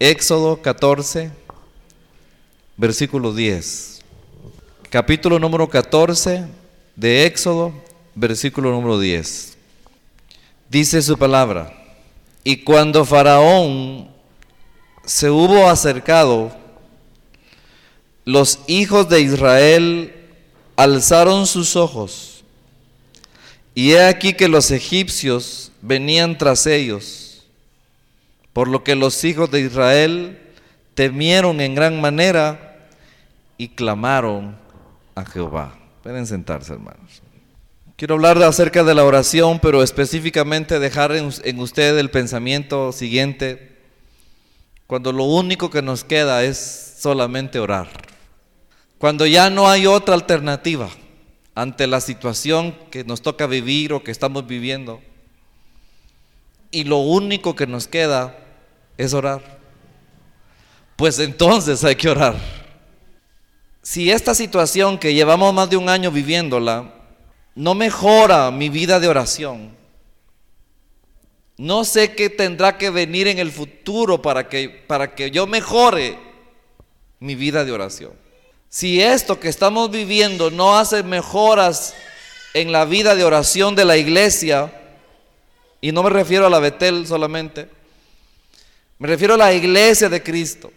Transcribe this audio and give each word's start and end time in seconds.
Éxodo 0.00 0.62
14, 0.62 1.32
versículo 2.76 3.34
10. 3.34 4.00
Capítulo 4.90 5.40
número 5.40 5.68
14 5.68 6.46
de 6.94 7.26
Éxodo, 7.26 7.72
versículo 8.14 8.70
número 8.70 9.00
10. 9.00 9.56
Dice 10.70 11.02
su 11.02 11.18
palabra, 11.18 11.74
y 12.44 12.58
cuando 12.58 13.04
Faraón 13.04 14.08
se 15.04 15.30
hubo 15.30 15.68
acercado, 15.68 16.56
los 18.24 18.60
hijos 18.68 19.08
de 19.08 19.20
Israel 19.20 20.14
alzaron 20.76 21.44
sus 21.44 21.74
ojos, 21.74 22.44
y 23.74 23.94
he 23.94 24.04
aquí 24.04 24.32
que 24.32 24.46
los 24.46 24.70
egipcios 24.70 25.72
venían 25.82 26.38
tras 26.38 26.68
ellos, 26.68 27.27
por 28.58 28.66
lo 28.66 28.82
que 28.82 28.96
los 28.96 29.22
hijos 29.22 29.52
de 29.52 29.60
Israel 29.60 30.36
temieron 30.94 31.60
en 31.60 31.76
gran 31.76 32.00
manera 32.00 32.88
y 33.56 33.68
clamaron 33.68 34.56
a 35.14 35.24
Jehová. 35.24 35.78
Pueden 36.02 36.26
sentarse, 36.26 36.72
hermanos. 36.72 37.22
Quiero 37.94 38.16
hablar 38.16 38.42
acerca 38.42 38.82
de 38.82 38.96
la 38.96 39.04
oración, 39.04 39.60
pero 39.60 39.84
específicamente 39.84 40.80
dejar 40.80 41.12
en, 41.12 41.30
en 41.44 41.60
usted 41.60 41.96
el 41.98 42.10
pensamiento 42.10 42.90
siguiente, 42.90 43.76
cuando 44.88 45.12
lo 45.12 45.22
único 45.22 45.70
que 45.70 45.80
nos 45.80 46.02
queda 46.02 46.42
es 46.42 46.96
solamente 46.98 47.60
orar. 47.60 47.86
Cuando 48.98 49.24
ya 49.24 49.50
no 49.50 49.70
hay 49.70 49.86
otra 49.86 50.16
alternativa 50.16 50.88
ante 51.54 51.86
la 51.86 52.00
situación 52.00 52.74
que 52.90 53.04
nos 53.04 53.22
toca 53.22 53.46
vivir 53.46 53.92
o 53.92 54.02
que 54.02 54.10
estamos 54.10 54.48
viviendo. 54.48 55.00
Y 56.72 56.82
lo 56.82 56.98
único 56.98 57.54
que 57.54 57.68
nos 57.68 57.86
queda 57.86 58.46
es 58.98 59.14
orar. 59.14 59.40
Pues 60.96 61.18
entonces 61.20 61.82
hay 61.84 61.96
que 61.96 62.10
orar. 62.10 62.34
Si 63.82 64.10
esta 64.10 64.34
situación 64.34 64.98
que 64.98 65.14
llevamos 65.14 65.54
más 65.54 65.70
de 65.70 65.78
un 65.78 65.88
año 65.88 66.10
viviéndola 66.10 66.92
no 67.54 67.74
mejora 67.74 68.50
mi 68.50 68.68
vida 68.68 69.00
de 69.00 69.08
oración, 69.08 69.76
no 71.56 71.84
sé 71.84 72.14
qué 72.14 72.28
tendrá 72.28 72.76
que 72.76 72.90
venir 72.90 73.28
en 73.28 73.38
el 73.38 73.50
futuro 73.50 74.20
para 74.20 74.48
que, 74.48 74.68
para 74.68 75.14
que 75.14 75.30
yo 75.30 75.46
mejore 75.46 76.18
mi 77.20 77.34
vida 77.34 77.64
de 77.64 77.72
oración. 77.72 78.12
Si 78.68 79.00
esto 79.00 79.40
que 79.40 79.48
estamos 79.48 79.90
viviendo 79.90 80.50
no 80.50 80.76
hace 80.76 81.02
mejoras 81.02 81.94
en 82.54 82.70
la 82.70 82.84
vida 82.84 83.14
de 83.14 83.24
oración 83.24 83.74
de 83.74 83.84
la 83.84 83.96
iglesia, 83.96 84.72
y 85.80 85.92
no 85.92 86.02
me 86.02 86.10
refiero 86.10 86.46
a 86.46 86.50
la 86.50 86.58
Betel 86.58 87.06
solamente, 87.06 87.77
me 88.98 89.08
refiero 89.08 89.34
a 89.34 89.38
la 89.38 89.52
iglesia 89.52 90.08
de 90.08 90.22
Cristo. 90.22 90.72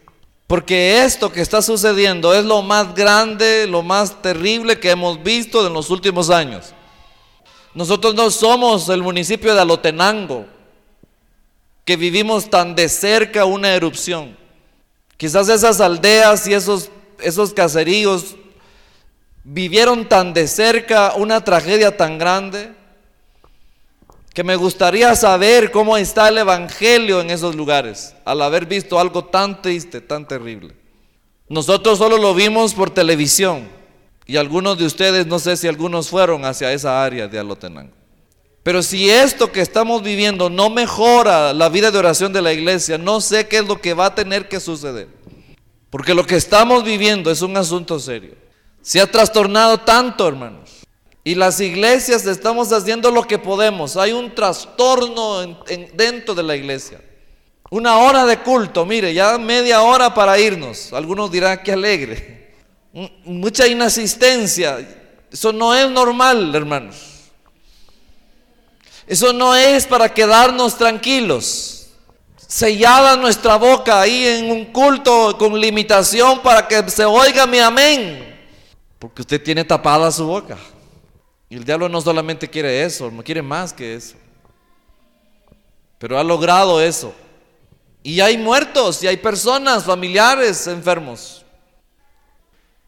Porque 0.48 1.04
esto 1.04 1.32
que 1.32 1.42
está 1.42 1.62
sucediendo 1.62 2.34
es 2.34 2.44
lo 2.44 2.62
más 2.62 2.94
grande, 2.94 3.68
lo 3.68 3.82
más 3.82 4.22
terrible 4.22 4.80
que 4.80 4.90
hemos 4.90 5.24
visto 5.24 5.66
en 5.66 5.74
los 5.74 5.90
últimos 5.90 6.30
años. 6.30 6.74
Nosotros 7.74 8.16
no 8.16 8.30
somos 8.30 8.90
el 8.90 9.02
municipio 9.02 9.54
de 9.54 9.62
Alotenango, 9.62 10.46
que 11.86 11.96
vivimos 11.96 12.50
tan 12.50 12.76
de 12.76 12.90
cerca 12.90 13.46
una 13.46 13.74
erupción. 13.74 14.38
Quizás 15.16 15.48
esas 15.48 15.80
aldeas 15.80 16.46
y 16.48 16.54
esos 16.54 16.92
esos 17.24 17.54
caseríos 17.54 18.36
vivieron 19.44 20.08
tan 20.08 20.34
de 20.34 20.48
cerca 20.48 21.14
una 21.16 21.44
tragedia 21.44 21.96
tan 21.98 22.18
grande 22.18 22.74
que 24.34 24.44
me 24.44 24.56
gustaría 24.56 25.14
saber 25.16 25.72
cómo 25.72 25.98
está 25.98 26.30
el 26.30 26.38
Evangelio 26.38 27.20
en 27.20 27.30
esos 27.30 27.56
lugares, 27.56 28.16
al 28.24 28.42
haber 28.42 28.66
visto 28.66 29.00
algo 29.00 29.26
tan 29.26 29.62
triste, 29.62 30.00
tan 30.00 30.28
terrible. 30.28 30.76
Nosotros 31.50 31.98
solo 31.98 32.18
lo 32.18 32.34
vimos 32.34 32.74
por 32.74 32.90
televisión 32.90 33.68
y 34.26 34.38
algunos 34.38 34.78
de 34.78 34.86
ustedes, 34.86 35.28
no 35.28 35.38
sé 35.38 35.58
si 35.58 35.68
algunos 35.68 36.08
fueron 36.08 36.46
hacia 36.46 36.72
esa 36.72 37.04
área 37.04 37.28
de 37.28 37.40
Alotenango. 37.40 37.92
Pero 38.64 38.84
si 38.84 39.10
esto 39.10 39.52
que 39.52 39.60
estamos 39.60 40.04
viviendo 40.04 40.50
no 40.50 40.70
mejora 40.70 41.52
la 41.52 41.68
vida 41.68 41.92
de 41.92 41.98
oración 41.98 42.32
de 42.32 42.42
la 42.42 42.54
iglesia, 42.54 42.98
no 42.98 43.20
sé 43.20 43.48
qué 43.48 43.58
es 43.58 43.68
lo 43.68 43.82
que 43.82 43.94
va 43.94 44.06
a 44.06 44.16
tener 44.16 44.48
que 44.48 44.60
suceder. 44.60 45.10
Porque 45.90 46.14
lo 46.14 46.26
que 46.26 46.36
estamos 46.36 46.86
viviendo 46.86 47.32
es 47.32 47.42
un 47.42 47.58
asunto 47.58 48.00
serio. 48.00 48.36
Se 48.82 49.02
ha 49.02 49.12
trastornado 49.12 49.80
tanto, 49.80 50.28
hermanos. 50.28 50.71
Y 51.24 51.36
las 51.36 51.60
iglesias 51.60 52.26
estamos 52.26 52.72
haciendo 52.72 53.12
lo 53.12 53.24
que 53.24 53.38
podemos. 53.38 53.96
Hay 53.96 54.12
un 54.12 54.34
trastorno 54.34 55.42
dentro 55.94 56.34
de 56.34 56.44
la 56.44 56.56
iglesia. 56.56 57.00
Una 57.70 57.98
hora 58.00 58.26
de 58.26 58.40
culto, 58.40 58.86
mire, 58.86 59.14
ya 59.14 59.38
media 59.38 59.82
hora 59.82 60.14
para 60.14 60.38
irnos. 60.40 60.92
Algunos 60.94 61.32
dirán 61.32 61.62
que 61.64 61.72
alegre. 61.72 62.54
Mucha 63.24 63.68
inasistencia. 63.68 64.80
Eso 65.32 65.54
no 65.54 65.74
es 65.74 65.90
normal, 65.90 66.54
hermanos. 66.54 66.98
Eso 69.08 69.32
no 69.32 69.56
es 69.56 69.86
para 69.86 70.14
quedarnos 70.14 70.78
tranquilos 70.78 71.82
sellada 72.52 73.16
nuestra 73.16 73.56
boca 73.56 74.02
ahí 74.02 74.28
en 74.28 74.52
un 74.52 74.66
culto 74.66 75.38
con 75.38 75.58
limitación 75.58 76.42
para 76.42 76.68
que 76.68 76.90
se 76.90 77.06
oiga 77.06 77.48
mi 77.48 77.60
amén. 77.60 78.38
Porque 79.00 79.22
usted 79.22 79.42
tiene 79.42 79.64
tapada 79.64 80.12
su 80.12 80.28
boca. 80.28 80.58
Y 81.52 81.58
el 81.58 81.66
diablo 81.66 81.90
no 81.90 82.00
solamente 82.00 82.50
quiere 82.50 82.82
eso, 82.82 83.12
quiere 83.26 83.42
más 83.42 83.74
que 83.74 83.94
eso. 83.94 84.16
Pero 85.98 86.18
ha 86.18 86.24
logrado 86.24 86.82
eso. 86.82 87.14
Y 88.02 88.22
hay 88.22 88.38
muertos 88.38 89.04
y 89.04 89.08
hay 89.08 89.18
personas, 89.18 89.84
familiares 89.84 90.66
enfermos. 90.68 91.44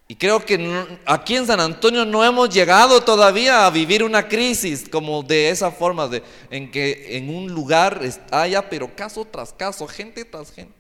Y 0.08 0.16
creo 0.16 0.46
que 0.46 0.98
aquí 1.06 1.36
en 1.36 1.46
San 1.46 1.60
Antonio 1.60 2.06
no 2.06 2.24
hemos 2.24 2.52
llegado 2.52 3.02
todavía 3.02 3.66
a 3.66 3.70
vivir 3.70 4.02
una 4.02 4.30
crisis 4.30 4.88
como 4.88 5.24
de 5.24 5.50
esa 5.50 5.70
forma, 5.70 6.08
de, 6.08 6.24
en 6.50 6.72
que 6.72 7.18
en 7.18 7.36
un 7.36 7.52
lugar 7.52 8.00
haya, 8.32 8.70
pero 8.70 8.96
caso 8.96 9.26
tras 9.26 9.52
caso, 9.52 9.86
gente 9.88 10.24
tras 10.24 10.54
gente. 10.54 10.74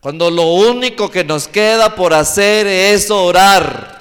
Cuando 0.00 0.30
lo 0.30 0.44
único 0.44 1.10
que 1.10 1.24
nos 1.24 1.46
queda 1.46 1.94
por 1.94 2.14
hacer 2.14 2.66
es 2.66 3.10
orar. 3.10 3.95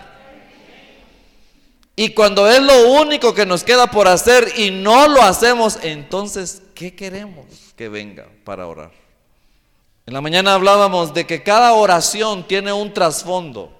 Y 1.95 2.09
cuando 2.09 2.47
es 2.49 2.61
lo 2.61 2.89
único 2.89 3.33
que 3.33 3.45
nos 3.45 3.63
queda 3.63 3.87
por 3.87 4.07
hacer 4.07 4.53
y 4.57 4.69
no 4.69 5.07
lo 5.07 5.21
hacemos, 5.21 5.79
entonces, 5.81 6.61
¿qué 6.73 6.93
queremos 6.93 7.45
que 7.77 7.87
venga 7.87 8.27
para 8.43 8.67
orar? 8.67 8.91
En 10.05 10.13
la 10.13 10.21
mañana 10.21 10.53
hablábamos 10.53 11.13
de 11.13 11.25
que 11.25 11.41
cada 11.41 11.73
oración 11.73 12.45
tiene 12.47 12.73
un 12.73 12.93
trasfondo. 12.93 13.71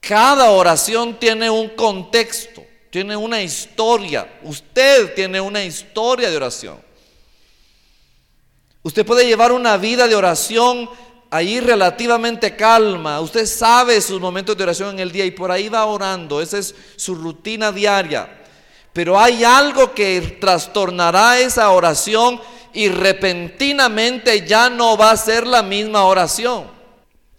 Cada 0.00 0.50
oración 0.50 1.18
tiene 1.18 1.50
un 1.50 1.68
contexto, 1.68 2.64
tiene 2.90 3.14
una 3.14 3.42
historia. 3.42 4.38
Usted 4.42 5.14
tiene 5.14 5.40
una 5.40 5.62
historia 5.62 6.30
de 6.30 6.36
oración. 6.36 6.80
Usted 8.82 9.04
puede 9.04 9.26
llevar 9.26 9.52
una 9.52 9.76
vida 9.76 10.08
de 10.08 10.14
oración 10.14 10.88
ahí 11.30 11.60
relativamente 11.60 12.56
calma. 12.56 13.20
Usted 13.20 13.46
sabe 13.46 14.00
sus 14.00 14.20
momentos 14.20 14.56
de 14.56 14.62
oración 14.62 14.90
en 14.90 15.00
el 15.00 15.12
día 15.12 15.24
y 15.24 15.30
por 15.30 15.50
ahí 15.50 15.68
va 15.68 15.84
orando. 15.84 16.40
Esa 16.40 16.58
es 16.58 16.74
su 16.96 17.14
rutina 17.14 17.72
diaria. 17.72 18.28
Pero 18.92 19.18
hay 19.18 19.44
algo 19.44 19.92
que 19.92 20.38
trastornará 20.40 21.38
esa 21.38 21.70
oración 21.70 22.40
y 22.72 22.88
repentinamente 22.88 24.46
ya 24.46 24.70
no 24.70 24.96
va 24.96 25.10
a 25.10 25.16
ser 25.16 25.46
la 25.46 25.62
misma 25.62 26.04
oración. 26.04 26.78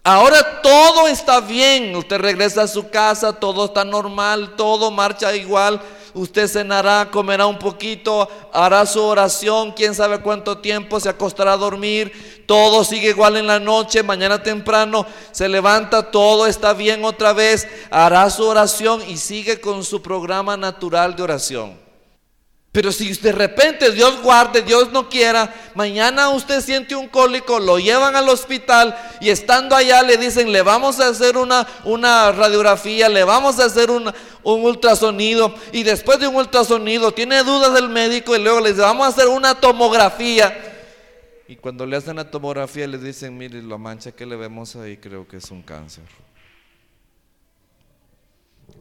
Ahora 0.03 0.61
todo 0.61 1.07
está 1.07 1.41
bien, 1.41 1.95
usted 1.95 2.17
regresa 2.17 2.63
a 2.63 2.67
su 2.67 2.89
casa, 2.89 3.33
todo 3.33 3.65
está 3.65 3.83
normal, 3.83 4.55
todo 4.55 4.89
marcha 4.89 5.35
igual, 5.35 5.81
usted 6.13 6.47
cenará, 6.47 7.09
comerá 7.11 7.45
un 7.45 7.59
poquito, 7.59 8.29
hará 8.53 8.85
su 8.85 9.03
oración, 9.03 9.71
quién 9.71 9.95
sabe 9.95 10.19
cuánto 10.21 10.59
tiempo, 10.59 10.99
se 10.99 11.09
acostará 11.09 11.53
a 11.53 11.57
dormir, 11.57 12.43
todo 12.45 12.83
sigue 12.83 13.09
igual 13.09 13.37
en 13.37 13.47
la 13.47 13.59
noche, 13.59 14.03
mañana 14.03 14.41
temprano 14.41 15.05
se 15.31 15.49
levanta, 15.49 16.11
todo 16.11 16.47
está 16.47 16.73
bien 16.73 17.05
otra 17.05 17.33
vez, 17.33 17.67
hará 17.91 18.29
su 18.29 18.45
oración 18.45 19.01
y 19.07 19.17
sigue 19.17 19.59
con 19.59 19.83
su 19.83 20.01
programa 20.01 20.57
natural 20.57 21.15
de 21.15 21.23
oración. 21.23 21.88
Pero 22.71 22.91
si 22.91 23.11
de 23.13 23.31
repente 23.31 23.91
Dios 23.91 24.21
guarde, 24.21 24.61
Dios 24.61 24.91
no 24.91 25.09
quiera, 25.09 25.51
mañana 25.73 26.29
usted 26.29 26.61
siente 26.61 26.95
un 26.95 27.07
cólico, 27.07 27.59
lo 27.59 27.79
llevan 27.79 28.15
al 28.15 28.29
hospital 28.29 28.95
y 29.19 29.29
estando 29.31 29.75
allá 29.75 30.03
le 30.03 30.17
dicen, 30.17 30.51
le 30.51 30.61
vamos 30.61 30.99
a 30.99 31.07
hacer 31.07 31.35
una, 31.35 31.65
una 31.83 32.31
radiografía, 32.31 33.09
le 33.09 33.23
vamos 33.23 33.59
a 33.59 33.65
hacer 33.65 33.89
un 33.89 34.13
ultrasonido 34.43 35.55
y 35.71 35.81
después 35.81 36.19
de 36.19 36.27
un 36.27 36.35
ultrasonido 36.35 37.11
tiene 37.11 37.43
dudas 37.43 37.73
del 37.73 37.89
médico 37.89 38.35
y 38.35 38.39
luego 38.39 38.59
le 38.59 38.69
dice, 38.69 38.81
vamos 38.81 39.07
a 39.07 39.09
hacer 39.09 39.27
una 39.27 39.55
tomografía. 39.55 40.55
Y 41.47 41.55
cuando 41.55 41.87
le 41.87 41.97
hacen 41.97 42.17
la 42.17 42.29
tomografía 42.29 42.85
le 42.85 42.99
dicen, 42.99 43.35
mire, 43.35 43.63
la 43.63 43.79
mancha 43.79 44.11
que 44.11 44.27
le 44.27 44.35
vemos 44.35 44.75
ahí 44.75 44.97
creo 44.97 45.27
que 45.27 45.37
es 45.37 45.49
un 45.49 45.63
cáncer. 45.63 46.03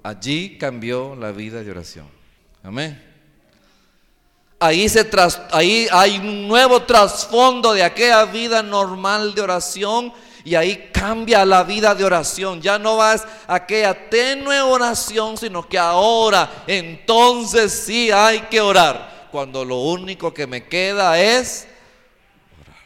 Allí 0.02 0.58
cambió 0.58 1.16
la 1.16 1.32
vida 1.32 1.64
de 1.64 1.70
oración. 1.70 2.06
Amén. 2.62 3.07
Ahí, 4.60 4.88
se 4.88 5.08
ahí 5.52 5.86
hay 5.92 6.18
un 6.18 6.48
nuevo 6.48 6.82
trasfondo 6.82 7.72
de 7.72 7.84
aquella 7.84 8.24
vida 8.24 8.60
normal 8.60 9.32
de 9.32 9.42
oración 9.42 10.12
y 10.44 10.56
ahí 10.56 10.90
cambia 10.92 11.44
la 11.44 11.62
vida 11.62 11.94
de 11.94 12.04
oración. 12.04 12.60
Ya 12.60 12.76
no 12.76 12.96
vas 12.96 13.24
a 13.46 13.54
aquella 13.56 14.08
tenue 14.08 14.60
oración, 14.60 15.36
sino 15.36 15.68
que 15.68 15.78
ahora 15.78 16.64
entonces 16.66 17.72
sí 17.72 18.10
hay 18.10 18.40
que 18.42 18.60
orar. 18.60 19.28
Cuando 19.30 19.64
lo 19.64 19.76
único 19.76 20.34
que 20.34 20.48
me 20.48 20.66
queda 20.66 21.20
es 21.20 21.68
orar. 22.60 22.82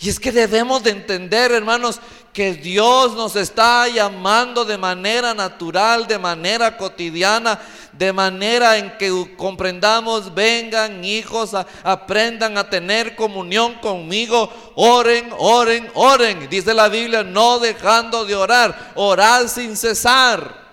Y 0.00 0.08
es 0.08 0.18
que 0.18 0.32
debemos 0.32 0.82
de 0.82 0.90
entender, 0.90 1.52
hermanos, 1.52 2.00
que 2.38 2.54
Dios 2.54 3.16
nos 3.16 3.34
está 3.34 3.88
llamando 3.88 4.64
de 4.64 4.78
manera 4.78 5.34
natural, 5.34 6.06
de 6.06 6.18
manera 6.18 6.76
cotidiana, 6.76 7.58
de 7.92 8.12
manera 8.12 8.76
en 8.76 8.96
que 8.96 9.34
comprendamos, 9.36 10.32
vengan 10.32 11.04
hijos, 11.04 11.50
aprendan 11.82 12.56
a 12.56 12.70
tener 12.70 13.16
comunión 13.16 13.74
conmigo, 13.80 14.52
oren, 14.76 15.32
oren, 15.36 15.90
oren. 15.94 16.48
Dice 16.48 16.72
la 16.74 16.88
Biblia, 16.88 17.24
no 17.24 17.58
dejando 17.58 18.24
de 18.24 18.36
orar, 18.36 18.92
orar 18.94 19.48
sin 19.48 19.76
cesar. 19.76 20.64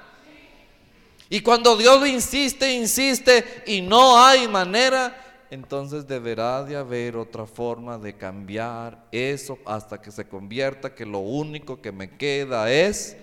Y 1.32 1.42
cuando 1.42 1.76
Dios 1.78 2.08
insiste, 2.08 2.76
insiste 2.76 3.64
y 3.66 3.82
no 3.82 4.24
hay 4.24 4.48
manera, 4.48 5.25
entonces 5.56 6.06
deberá 6.08 6.64
de 6.64 6.76
haber 6.76 7.18
otra 7.18 7.48
forma 7.48 7.98
de 7.98 8.16
cambiar 8.16 9.08
eso 9.12 9.58
hasta 9.66 10.00
que 10.02 10.12
se 10.12 10.28
convierta 10.28 10.94
que 10.94 11.06
lo 11.06 11.20
único 11.20 11.82
que 11.82 11.92
me 11.92 12.18
queda 12.18 12.72
es 12.72 13.18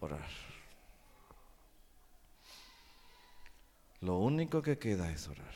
orar. 0.00 0.28
Lo 4.00 4.18
único 4.18 4.62
que 4.62 4.78
queda 4.78 5.10
es 5.10 5.28
orar. 5.28 5.54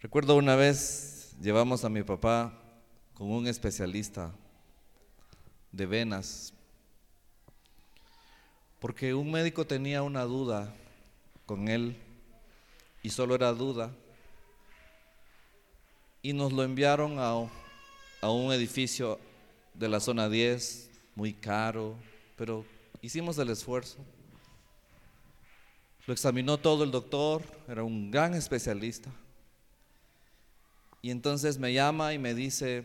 Recuerdo 0.00 0.36
una 0.36 0.56
vez 0.56 1.34
llevamos 1.40 1.84
a 1.84 1.88
mi 1.88 2.02
papá 2.02 2.52
con 3.14 3.30
un 3.30 3.46
especialista 3.48 4.32
de 5.72 5.86
venas, 5.86 6.54
porque 8.78 9.12
un 9.14 9.30
médico 9.30 9.66
tenía 9.66 10.02
una 10.02 10.22
duda 10.22 10.72
con 11.46 11.68
él 11.68 12.05
y 13.06 13.08
solo 13.08 13.36
era 13.36 13.52
duda. 13.52 13.92
Y 16.22 16.32
nos 16.32 16.52
lo 16.52 16.64
enviaron 16.64 17.20
a, 17.20 17.34
a 18.20 18.30
un 18.32 18.52
edificio 18.52 19.20
de 19.74 19.88
la 19.88 20.00
zona 20.00 20.28
10, 20.28 20.90
muy 21.14 21.32
caro, 21.32 21.94
pero 22.36 22.64
hicimos 23.00 23.38
el 23.38 23.50
esfuerzo. 23.50 23.98
Lo 26.04 26.12
examinó 26.12 26.58
todo 26.58 26.82
el 26.82 26.90
doctor, 26.90 27.44
era 27.68 27.84
un 27.84 28.10
gran 28.10 28.34
especialista. 28.34 29.08
Y 31.00 31.12
entonces 31.12 31.58
me 31.58 31.72
llama 31.72 32.12
y 32.12 32.18
me 32.18 32.34
dice, 32.34 32.82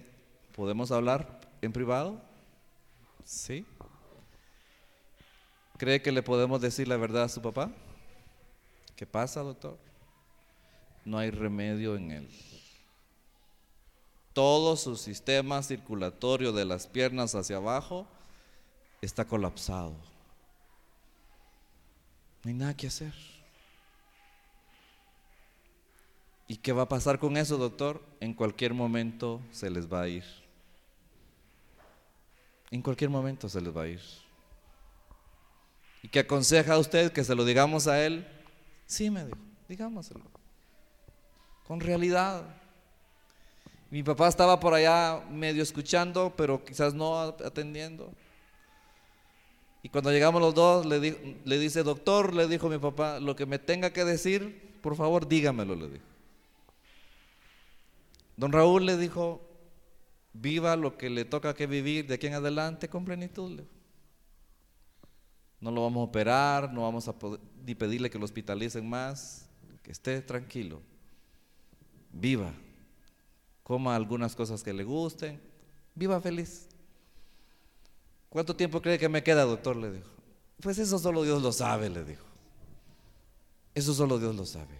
¿podemos 0.55 0.91
hablar 0.91 1.39
en 1.63 1.73
privado? 1.73 2.21
Sí. 3.25 3.65
¿Cree 5.79 5.99
que 6.03 6.11
le 6.11 6.21
podemos 6.21 6.61
decir 6.61 6.87
la 6.87 6.97
verdad 6.97 7.23
a 7.23 7.29
su 7.29 7.41
papá? 7.41 7.71
¿Qué 8.95 9.07
pasa, 9.07 9.41
doctor? 9.41 9.89
No 11.05 11.17
hay 11.17 11.31
remedio 11.31 11.95
en 11.95 12.11
él. 12.11 12.29
Todo 14.33 14.77
su 14.77 14.95
sistema 14.95 15.61
circulatorio 15.61 16.53
de 16.53 16.65
las 16.65 16.87
piernas 16.87 17.35
hacia 17.35 17.57
abajo 17.57 18.07
está 19.01 19.25
colapsado. 19.25 19.95
No 22.43 22.49
hay 22.49 22.53
nada 22.53 22.75
que 22.75 22.87
hacer. 22.87 23.13
¿Y 26.47 26.57
qué 26.57 26.71
va 26.71 26.83
a 26.83 26.89
pasar 26.89 27.19
con 27.19 27.37
eso, 27.37 27.57
doctor? 27.57 28.01
En 28.19 28.33
cualquier 28.33 28.73
momento 28.73 29.41
se 29.51 29.69
les 29.69 29.91
va 29.91 30.01
a 30.01 30.07
ir. 30.07 30.23
En 32.71 32.81
cualquier 32.81 33.09
momento 33.09 33.49
se 33.49 33.61
les 33.61 33.75
va 33.75 33.83
a 33.83 33.87
ir. 33.87 34.01
¿Y 36.03 36.07
qué 36.07 36.19
aconseja 36.19 36.73
a 36.73 36.79
usted 36.79 37.11
que 37.11 37.23
se 37.23 37.35
lo 37.35 37.45
digamos 37.45 37.87
a 37.87 38.03
él? 38.03 38.27
Sí, 38.85 39.09
me 39.09 39.25
dijo, 39.25 39.37
digámoselo 39.67 40.40
con 41.67 41.79
realidad. 41.79 42.43
Mi 43.89 44.03
papá 44.03 44.29
estaba 44.29 44.59
por 44.59 44.73
allá 44.73 45.21
medio 45.29 45.61
escuchando, 45.61 46.33
pero 46.37 46.63
quizás 46.63 46.93
no 46.93 47.19
atendiendo. 47.19 48.11
Y 49.83 49.89
cuando 49.89 50.11
llegamos 50.11 50.41
los 50.41 50.53
dos, 50.53 50.85
le, 50.85 51.39
le 51.43 51.59
dice, 51.59 51.83
doctor, 51.83 52.33
le 52.33 52.47
dijo 52.47 52.69
mi 52.69 52.77
papá, 52.77 53.19
lo 53.19 53.35
que 53.35 53.45
me 53.45 53.59
tenga 53.59 53.91
que 53.91 54.05
decir, 54.05 54.79
por 54.81 54.95
favor, 54.95 55.27
dígamelo, 55.27 55.75
le 55.75 55.89
dijo. 55.89 56.05
Don 58.37 58.51
Raúl 58.51 58.85
le 58.85 58.95
dijo, 58.95 59.41
viva 60.33 60.75
lo 60.75 60.97
que 60.97 61.09
le 61.09 61.25
toca 61.25 61.53
que 61.53 61.67
vivir 61.67 62.07
de 62.07 62.13
aquí 62.13 62.27
en 62.27 62.35
adelante 62.35 62.87
con 62.87 63.03
plenitud. 63.03 63.61
No 65.59 65.69
lo 65.69 65.83
vamos 65.83 66.01
a 66.01 66.09
operar, 66.09 66.71
no 66.71 66.83
vamos 66.83 67.07
a 67.07 67.15
ni 67.65 67.75
pedirle 67.75 68.09
que 68.09 68.17
lo 68.17 68.25
hospitalicen 68.25 68.87
más, 68.87 69.49
que 69.83 69.91
esté 69.91 70.21
tranquilo 70.21 70.81
viva, 72.13 72.51
coma 73.63 73.95
algunas 73.95 74.35
cosas 74.35 74.63
que 74.63 74.73
le 74.73 74.83
gusten, 74.83 75.39
viva 75.95 76.19
feliz. 76.21 76.67
¿Cuánto 78.29 78.55
tiempo 78.55 78.81
cree 78.81 78.97
que 78.97 79.09
me 79.09 79.23
queda, 79.23 79.43
doctor? 79.43 79.75
Le 79.75 79.91
dijo. 79.91 80.09
Pues 80.61 80.77
eso 80.77 80.97
solo 80.99 81.23
Dios 81.23 81.41
lo 81.41 81.51
sabe, 81.51 81.89
le 81.89 82.03
dijo. 82.03 82.25
Eso 83.75 83.93
solo 83.93 84.19
Dios 84.19 84.35
lo 84.35 84.45
sabe. 84.45 84.79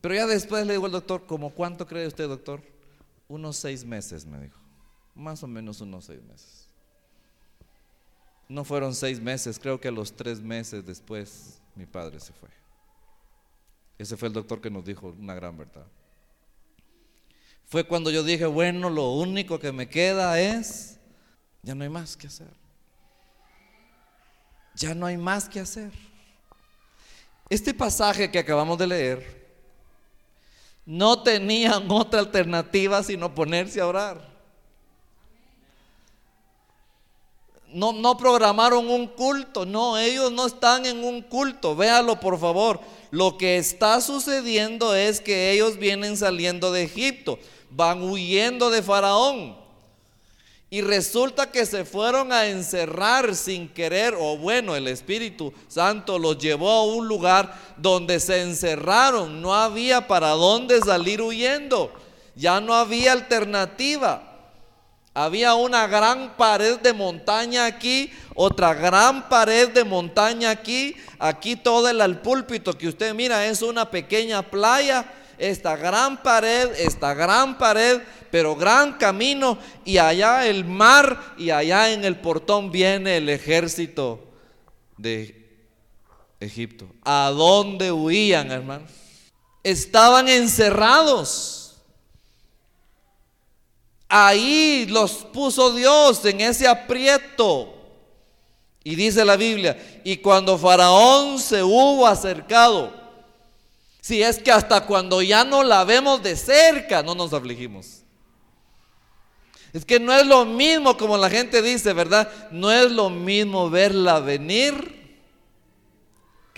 Pero 0.00 0.14
ya 0.14 0.26
después 0.26 0.66
le 0.66 0.74
dijo 0.74 0.86
el 0.86 0.92
doctor, 0.92 1.26
¿cómo 1.26 1.50
cuánto 1.50 1.86
cree 1.86 2.06
usted, 2.06 2.28
doctor? 2.28 2.62
Unos 3.26 3.56
seis 3.56 3.84
meses, 3.84 4.24
me 4.24 4.40
dijo. 4.40 4.58
Más 5.14 5.42
o 5.42 5.48
menos 5.48 5.80
unos 5.80 6.04
seis 6.04 6.22
meses. 6.22 6.68
No 8.48 8.64
fueron 8.64 8.94
seis 8.94 9.20
meses, 9.20 9.58
creo 9.58 9.80
que 9.80 9.88
a 9.88 9.92
los 9.92 10.12
tres 10.12 10.40
meses 10.40 10.86
después 10.86 11.60
mi 11.74 11.84
padre 11.84 12.20
se 12.20 12.32
fue. 12.32 12.48
Ese 13.98 14.16
fue 14.16 14.28
el 14.28 14.34
doctor 14.34 14.60
que 14.60 14.70
nos 14.70 14.84
dijo 14.84 15.14
una 15.18 15.34
gran 15.34 15.58
verdad. 15.58 15.86
Fue 17.66 17.84
cuando 17.84 18.10
yo 18.10 18.22
dije, 18.22 18.46
bueno, 18.46 18.88
lo 18.88 19.12
único 19.12 19.58
que 19.58 19.72
me 19.72 19.88
queda 19.88 20.40
es, 20.40 20.98
ya 21.62 21.74
no 21.74 21.82
hay 21.82 21.90
más 21.90 22.16
que 22.16 22.28
hacer. 22.28 22.48
Ya 24.74 24.94
no 24.94 25.06
hay 25.06 25.16
más 25.16 25.48
que 25.48 25.60
hacer. 25.60 25.90
Este 27.50 27.74
pasaje 27.74 28.30
que 28.30 28.38
acabamos 28.38 28.78
de 28.78 28.86
leer, 28.86 29.38
no 30.86 31.22
tenían 31.22 31.90
otra 31.90 32.20
alternativa 32.20 33.02
sino 33.02 33.34
ponerse 33.34 33.80
a 33.80 33.86
orar. 33.86 34.38
No, 37.66 37.92
no 37.92 38.16
programaron 38.16 38.88
un 38.88 39.08
culto, 39.08 39.66
no, 39.66 39.98
ellos 39.98 40.32
no 40.32 40.46
están 40.46 40.86
en 40.86 41.04
un 41.04 41.20
culto, 41.20 41.76
véalo 41.76 42.18
por 42.18 42.38
favor. 42.38 42.80
Lo 43.10 43.38
que 43.38 43.56
está 43.56 44.00
sucediendo 44.00 44.94
es 44.94 45.20
que 45.20 45.52
ellos 45.52 45.78
vienen 45.78 46.16
saliendo 46.16 46.72
de 46.72 46.82
Egipto, 46.82 47.38
van 47.70 48.02
huyendo 48.02 48.70
de 48.70 48.82
Faraón. 48.82 49.56
Y 50.70 50.82
resulta 50.82 51.50
que 51.50 51.64
se 51.64 51.86
fueron 51.86 52.30
a 52.30 52.46
encerrar 52.46 53.34
sin 53.34 53.68
querer, 53.68 54.14
o 54.18 54.36
bueno, 54.36 54.76
el 54.76 54.86
Espíritu 54.86 55.54
Santo 55.66 56.18
los 56.18 56.36
llevó 56.36 56.70
a 56.70 56.84
un 56.84 57.08
lugar 57.08 57.58
donde 57.78 58.20
se 58.20 58.42
encerraron. 58.42 59.40
No 59.40 59.54
había 59.54 60.06
para 60.06 60.30
dónde 60.30 60.78
salir 60.80 61.22
huyendo. 61.22 61.90
Ya 62.36 62.60
no 62.60 62.74
había 62.74 63.12
alternativa. 63.12 64.27
Había 65.14 65.54
una 65.54 65.86
gran 65.86 66.36
pared 66.36 66.78
de 66.78 66.92
montaña 66.92 67.66
aquí, 67.66 68.12
otra 68.34 68.74
gran 68.74 69.28
pared 69.28 69.70
de 69.70 69.84
montaña 69.84 70.50
aquí, 70.50 70.94
aquí 71.18 71.56
todo 71.56 71.88
el 71.88 72.18
púlpito 72.18 72.76
que 72.76 72.88
usted 72.88 73.14
mira 73.14 73.46
es 73.46 73.62
una 73.62 73.90
pequeña 73.90 74.42
playa, 74.42 75.12
esta 75.38 75.76
gran 75.76 76.22
pared, 76.22 76.70
esta 76.78 77.14
gran 77.14 77.58
pared, 77.58 78.00
pero 78.30 78.54
gran 78.54 78.92
camino 78.94 79.58
y 79.84 79.98
allá 79.98 80.46
el 80.46 80.64
mar 80.64 81.34
y 81.38 81.50
allá 81.50 81.92
en 81.92 82.04
el 82.04 82.16
portón 82.16 82.70
viene 82.70 83.16
el 83.16 83.28
ejército 83.28 84.24
de 84.96 85.48
Egipto. 86.40 86.86
¿A 87.04 87.32
dónde 87.34 87.90
huían, 87.90 88.50
hermanos? 88.50 88.90
Estaban 89.62 90.28
encerrados. 90.28 91.57
Ahí 94.08 94.86
los 94.88 95.12
puso 95.12 95.74
Dios 95.74 96.24
en 96.24 96.40
ese 96.40 96.66
aprieto. 96.66 97.74
Y 98.82 98.94
dice 98.94 99.24
la 99.24 99.36
Biblia, 99.36 100.00
y 100.04 100.16
cuando 100.16 100.56
Faraón 100.56 101.38
se 101.38 101.62
hubo 101.62 102.06
acercado, 102.06 102.92
si 104.00 104.22
es 104.22 104.38
que 104.38 104.50
hasta 104.50 104.86
cuando 104.86 105.20
ya 105.20 105.44
no 105.44 105.62
la 105.62 105.84
vemos 105.84 106.22
de 106.22 106.36
cerca, 106.36 107.02
no 107.02 107.14
nos 107.14 107.32
afligimos. 107.34 108.02
Es 109.72 109.84
que 109.84 110.00
no 110.00 110.14
es 110.14 110.26
lo 110.26 110.46
mismo 110.46 110.96
como 110.96 111.18
la 111.18 111.28
gente 111.28 111.60
dice, 111.60 111.92
¿verdad? 111.92 112.32
No 112.50 112.72
es 112.72 112.90
lo 112.90 113.10
mismo 113.10 113.68
verla 113.68 114.20
venir 114.20 114.98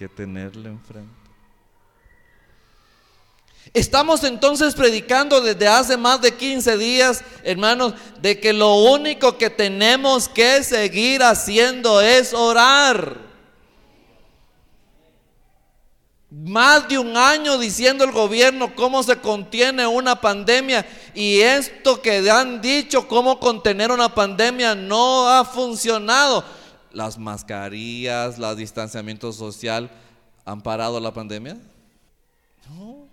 que 0.01 0.09
tenerle 0.09 0.71
enfrente. 0.71 1.20
Estamos 3.73 4.25
entonces 4.25 4.75
predicando 4.75 5.41
desde 5.41 5.69
hace 5.69 5.97
más 5.97 6.21
de 6.21 6.35
15 6.35 6.77
días, 6.77 7.23
hermanos, 7.45 7.95
de 8.21 8.41
que 8.41 8.53
lo 8.53 8.75
único 8.75 9.39
que 9.39 9.49
tenemos 9.49 10.29
que 10.29 10.65
seguir 10.65 11.23
haciendo 11.23 12.01
es 12.01 12.35
orar. 12.35 13.31
Más 16.31 16.89
de 16.89 16.99
un 16.99 17.17
año 17.17 17.59
diciendo 17.59 18.03
el 18.05 18.11
gobierno 18.11 18.75
cómo 18.75 19.03
se 19.05 19.17
contiene 19.17 19.87
una 19.87 20.21
pandemia 20.21 20.87
y 21.15 21.41
esto 21.41 22.03
que 22.03 22.29
han 22.31 22.61
dicho 22.61 23.07
cómo 23.07 23.39
contener 23.39 23.93
una 23.93 24.13
pandemia 24.13 24.75
no 24.75 25.29
ha 25.29 25.45
funcionado. 25.45 26.45
Las 26.93 27.19
mascarillas, 27.19 28.37
el 28.39 28.57
distanciamiento 28.57 29.33
social 29.33 29.91
han 30.45 30.61
parado 30.61 30.99
la 30.99 31.13
pandemia. 31.13 31.57
No. 32.69 33.10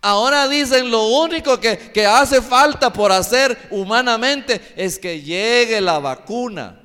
Ahora 0.00 0.46
dicen 0.48 0.90
lo 0.90 1.06
único 1.08 1.58
que, 1.58 1.76
que 1.76 2.06
hace 2.06 2.40
falta 2.40 2.92
por 2.92 3.10
hacer 3.10 3.68
humanamente 3.70 4.60
es 4.76 4.98
que 4.98 5.20
llegue 5.20 5.80
la 5.80 5.98
vacuna. 5.98 6.80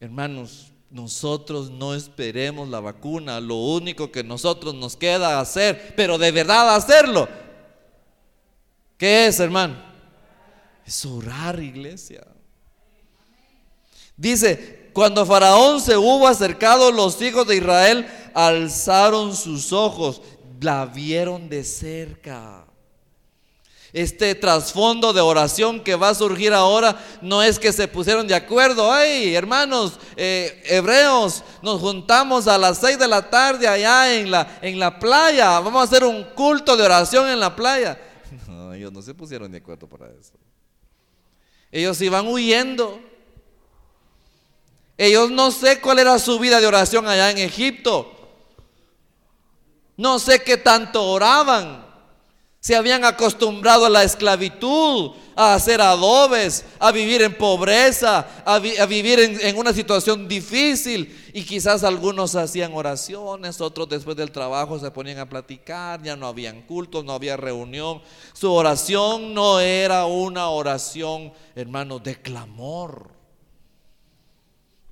Hermanos, 0.00 0.72
nosotros 0.90 1.70
no 1.70 1.94
esperemos 1.94 2.68
la 2.68 2.80
vacuna, 2.80 3.40
lo 3.40 3.56
único 3.56 4.12
que 4.12 4.22
nosotros 4.22 4.74
nos 4.74 4.96
queda 4.96 5.40
hacer, 5.40 5.94
pero 5.96 6.18
de 6.18 6.30
verdad 6.30 6.74
hacerlo. 6.74 7.28
¿Qué 8.96 9.26
es, 9.26 9.40
hermano? 9.40 9.76
Es 10.86 11.04
orar, 11.04 11.60
iglesia. 11.60 12.26
Dice, 14.16 14.90
cuando 14.92 15.26
Faraón 15.26 15.80
se 15.80 15.96
hubo 15.96 16.28
acercado, 16.28 16.92
los 16.92 17.20
hijos 17.20 17.46
de 17.48 17.56
Israel 17.56 18.06
alzaron 18.32 19.34
sus 19.34 19.72
ojos 19.72 20.22
la 20.64 20.86
vieron 20.86 21.48
de 21.48 21.62
cerca. 21.62 22.64
Este 23.92 24.34
trasfondo 24.34 25.12
de 25.12 25.20
oración 25.20 25.78
que 25.78 25.94
va 25.94 26.08
a 26.08 26.14
surgir 26.16 26.52
ahora 26.52 27.00
no 27.22 27.44
es 27.44 27.60
que 27.60 27.72
se 27.72 27.86
pusieron 27.86 28.26
de 28.26 28.34
acuerdo. 28.34 28.90
Ay, 28.90 29.36
hermanos 29.36 30.00
eh, 30.16 30.64
hebreos, 30.66 31.44
nos 31.62 31.80
juntamos 31.80 32.48
a 32.48 32.58
las 32.58 32.78
seis 32.78 32.98
de 32.98 33.06
la 33.06 33.30
tarde 33.30 33.68
allá 33.68 34.12
en 34.12 34.32
la, 34.32 34.58
en 34.62 34.80
la 34.80 34.98
playa. 34.98 35.60
Vamos 35.60 35.80
a 35.80 35.84
hacer 35.84 36.02
un 36.02 36.24
culto 36.34 36.76
de 36.76 36.82
oración 36.82 37.28
en 37.28 37.38
la 37.38 37.54
playa. 37.54 38.00
No, 38.48 38.74
ellos 38.74 38.90
no 38.90 39.00
se 39.00 39.14
pusieron 39.14 39.52
de 39.52 39.58
acuerdo 39.58 39.88
para 39.88 40.06
eso. 40.06 40.32
Ellos 41.70 42.00
iban 42.00 42.26
huyendo. 42.26 43.00
Ellos 44.98 45.30
no 45.30 45.52
sé 45.52 45.80
cuál 45.80 46.00
era 46.00 46.18
su 46.18 46.38
vida 46.40 46.60
de 46.60 46.66
oración 46.66 47.06
allá 47.06 47.30
en 47.30 47.38
Egipto. 47.38 48.13
No 49.96 50.18
sé 50.18 50.42
qué 50.42 50.56
tanto 50.56 51.02
oraban. 51.04 51.84
Se 52.60 52.74
habían 52.74 53.04
acostumbrado 53.04 53.84
a 53.84 53.90
la 53.90 54.04
esclavitud, 54.04 55.10
a 55.36 55.52
hacer 55.52 55.82
adobes, 55.82 56.64
a 56.78 56.92
vivir 56.92 57.20
en 57.20 57.36
pobreza, 57.36 58.26
a, 58.46 58.58
vivir 58.58 59.20
en, 59.20 59.38
en, 59.42 59.58
una 59.58 59.74
situación 59.74 60.26
difícil. 60.26 61.30
Y 61.34 61.42
quizás 61.42 61.84
algunos 61.84 62.34
hacían 62.34 62.72
oraciones, 62.72 63.60
otros 63.60 63.90
después 63.90 64.16
del 64.16 64.32
trabajo 64.32 64.78
se 64.78 64.90
ponían 64.90 65.18
a 65.18 65.28
platicar, 65.28 66.02
ya 66.02 66.16
no 66.16 66.26
habían 66.26 66.62
cultos, 66.62 67.04
no 67.04 67.12
había 67.12 67.36
reunión. 67.36 68.00
Su 68.32 68.50
oración 68.50 69.34
no 69.34 69.60
era 69.60 70.06
una 70.06 70.48
oración, 70.48 71.34
hermano, 71.54 71.98
de 71.98 72.16
clamor. 72.16 73.10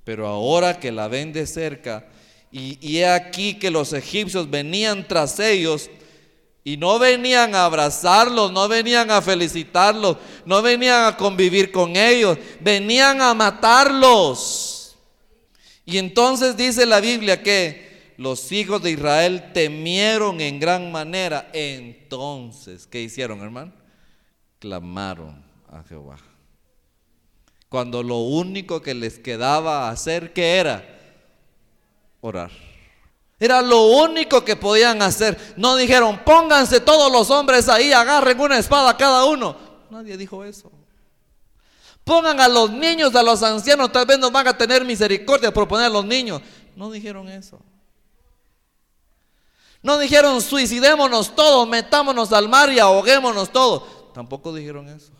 Pero 0.03 0.27
ahora 0.27 0.79
que 0.79 0.91
la 0.91 1.07
ven 1.07 1.33
de 1.33 1.47
cerca, 1.47 2.07
y, 2.55 2.97
he 2.99 3.07
aquí 3.07 3.55
que 3.55 3.71
los 3.71 3.93
egipcios 3.93 4.47
venían 4.47 5.07
tras 5.07 5.39
ellos 5.39 5.89
y 6.63 6.77
no 6.77 6.99
venían 6.99 7.55
a 7.55 7.65
abrazarlos, 7.65 8.51
no 8.51 8.67
venían 8.67 9.09
a 9.09 9.23
felicitarlos, 9.23 10.17
no 10.45 10.61
venían 10.61 11.05
a 11.05 11.17
convivir 11.17 11.71
con 11.71 11.95
ellos, 11.95 12.37
venían 12.61 13.21
a 13.21 13.33
matarlos. 13.33 14.95
Y 15.83 15.97
entonces 15.97 16.55
dice 16.55 16.85
la 16.85 17.01
Biblia 17.01 17.41
que 17.41 18.13
los 18.17 18.51
hijos 18.51 18.83
de 18.83 18.91
Israel 18.91 19.51
temieron 19.51 20.39
en 20.39 20.59
gran 20.59 20.91
manera. 20.91 21.49
Entonces, 21.53 22.85
¿qué 22.85 23.01
hicieron, 23.01 23.41
hermano? 23.41 23.73
Clamaron 24.59 25.43
a 25.67 25.81
Jehová. 25.89 26.17
Cuando 27.67 28.03
lo 28.03 28.17
único 28.17 28.79
que 28.83 28.93
les 28.93 29.17
quedaba 29.17 29.89
hacer, 29.89 30.33
¿qué 30.33 30.57
era? 30.57 30.92
Orar. 32.23 32.51
Era 33.39 33.61
lo 33.61 33.83
único 33.87 34.45
que 34.45 34.55
podían 34.55 35.01
hacer. 35.01 35.37
No 35.57 35.75
dijeron, 35.75 36.21
pónganse 36.23 36.79
todos 36.79 37.11
los 37.11 37.29
hombres 37.29 37.67
ahí, 37.67 37.91
agarren 37.91 38.39
una 38.39 38.57
espada 38.57 38.95
cada 38.95 39.25
uno. 39.25 39.55
Nadie 39.89 40.15
dijo 40.15 40.45
eso. 40.45 40.71
Pongan 42.05 42.39
a 42.39 42.47
los 42.47 42.71
niños, 42.71 43.13
a 43.15 43.23
los 43.23 43.43
ancianos, 43.43 43.91
tal 43.91 44.05
vez 44.05 44.17
nos 44.17 44.31
van 44.31 44.47
a 44.47 44.57
tener 44.57 44.85
misericordia 44.85 45.53
por 45.53 45.67
poner 45.67 45.87
a 45.87 45.89
los 45.89 46.05
niños. 46.05 46.41
No 46.75 46.89
dijeron 46.89 47.27
eso. 47.27 47.59
No 49.81 49.97
dijeron 49.97 50.41
suicidémonos 50.41 51.35
todos, 51.35 51.67
metámonos 51.67 52.31
al 52.31 52.47
mar 52.47 52.71
y 52.71 52.79
ahoguémonos 52.79 53.51
todos. 53.51 54.13
Tampoco 54.13 54.53
dijeron 54.53 54.87
eso. 54.87 55.11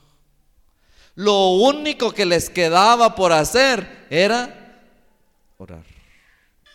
Lo 1.16 1.50
único 1.52 2.14
que 2.14 2.26
les 2.26 2.50
quedaba 2.50 3.16
por 3.16 3.34
hacer 3.34 4.08
era 4.10 4.82
orar. 5.58 5.93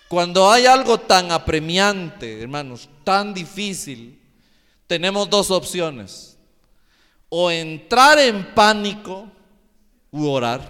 Cuando 0.08 0.50
hay 0.50 0.64
algo 0.64 0.98
tan 0.98 1.30
apremiante, 1.30 2.40
hermanos, 2.42 2.88
tan 3.04 3.34
difícil, 3.34 4.18
tenemos 4.86 5.28
dos 5.28 5.50
opciones. 5.50 6.36
O 7.28 7.50
entrar 7.50 8.18
en 8.18 8.54
pánico 8.54 9.30
u 10.10 10.26
orar. 10.28 10.66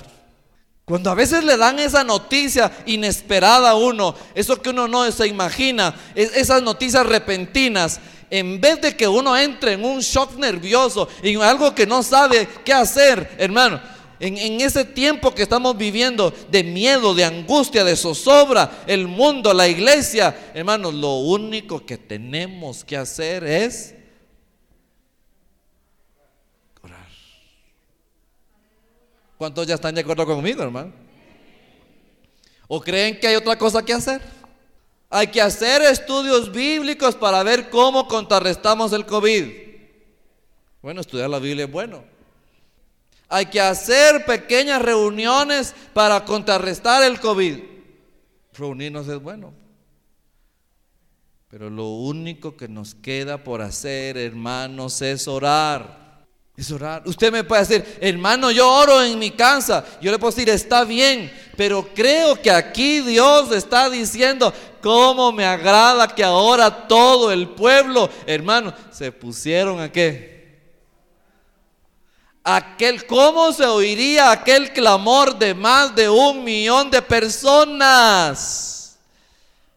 Cuando 0.85 1.11
a 1.11 1.15
veces 1.15 1.45
le 1.45 1.57
dan 1.57 1.79
esa 1.79 2.03
noticia 2.03 2.73
inesperada 2.87 3.71
a 3.71 3.75
uno, 3.77 4.15
eso 4.35 4.61
que 4.61 4.71
uno 4.71 4.89
no 4.89 5.09
se 5.13 5.29
imagina, 5.29 5.95
esas 6.15 6.63
noticias 6.63 7.07
repentinas, 7.07 8.01
en 8.31 8.61
vez 8.61 8.81
de 8.81 8.97
que 8.97 9.07
uno 9.07 9.37
entre 9.37 9.75
en 9.75 9.85
un 9.85 10.01
shock 10.01 10.35
nervioso, 10.37 11.09
en 11.23 11.43
algo 11.43 11.75
que 11.75 11.87
no 11.87 12.03
sabe 12.03 12.49
qué 12.65 12.73
hacer, 12.73 13.37
hermano, 13.39 13.81
en, 14.21 14.61
ese 14.61 14.85
tiempo 14.85 15.35
que 15.35 15.43
estamos 15.43 15.77
viviendo 15.77 16.33
de 16.51 16.65
miedo, 16.65 17.15
de 17.15 17.25
angustia, 17.25 17.85
de 17.85 17.95
zozobra, 17.95 18.83
el 18.87 19.07
mundo, 19.07 19.55
la 19.55 19.69
iglesia, 19.69 20.51
hermanos, 20.55 20.95
lo 20.95 21.19
único 21.19 21.85
que 21.85 21.97
tenemos 21.97 22.85
que 22.85 22.97
hacer 22.97 23.45
es 23.45 23.95
orar. 26.83 27.07
¿Cuántos 29.37 29.67
ya 29.67 29.77
están 29.77 29.95
de 29.95 30.01
acuerdo 30.01 30.27
conmigo, 30.27 30.63
hermano? 30.63 30.93
¿O 32.67 32.81
creen 32.81 33.19
que 33.21 33.29
hay 33.29 33.37
otra 33.37 33.57
cosa 33.57 33.85
que 33.85 33.93
hacer? 33.93 34.21
Hay 35.11 35.29
que 35.29 35.41
hacer 35.41 35.81
estudios 35.83 36.53
bíblicos 36.53 37.15
para 37.15 37.43
ver 37.43 37.71
cómo 37.71 38.09
contrarrestamos 38.09 38.93
el 38.93 39.07
COVID. 39.07 39.69
Bueno, 40.83 41.01
estudiar 41.01 41.31
la 41.31 41.39
Biblia 41.39 41.65
es 41.65 41.71
bueno. 41.71 42.18
Hay 43.29 43.47
que 43.47 43.61
hacer 43.61 44.25
pequeñas 44.25 44.81
reuniones 44.81 45.75
para 45.93 46.25
contrarrestar 46.25 47.03
el 47.03 47.21
COVID. 47.21 47.59
Reunirnos 48.55 49.07
es 49.09 49.21
bueno. 49.21 49.53
Pero 51.49 51.71
lo 51.71 51.89
único 51.89 52.57
que 52.57 52.69
nos 52.69 52.95
queda 52.95 53.43
por 53.43 53.63
hacer, 53.63 54.17
hermanos, 54.17 55.01
es 55.03 55.29
orar. 55.29 56.27
Es 56.57 56.71
orar. 56.71 57.03
Usted 57.07 57.31
me 57.31 57.45
puede 57.45 57.65
decir, 57.65 57.99
hermano, 58.01 58.51
yo 58.51 58.71
oro 58.71 59.03
en 59.03 59.19
mi 59.19 59.31
casa. 59.31 59.85
Yo 60.01 60.11
le 60.11 60.19
puedo 60.19 60.33
decir, 60.33 60.51
está 60.51 60.85
bien, 60.85 61.33
pero 61.57 61.89
creo 61.95 62.41
que 62.41 62.51
aquí 62.51 63.01
Dios 63.01 63.53
está 63.53 63.89
diciendo, 63.89 64.53
cómo 64.83 65.33
me 65.33 65.45
agrada 65.45 66.09
que 66.09 66.25
ahora 66.25 66.89
todo 66.89 67.31
el 67.33 67.49
pueblo, 67.51 68.11
hermano, 68.27 68.75
se 68.91 69.13
pusieron 69.13 69.81
a 69.81 69.93
qué? 69.93 70.38
¿Cómo 73.07 73.53
se 73.53 73.67
oiría 73.67 74.31
aquel 74.31 74.73
clamor 74.73 75.39
de 75.39 75.55
más 75.55 75.95
de 75.95 76.09
un 76.09 76.43
millón 76.45 76.91
de 76.91 77.03
personas? 77.03 78.99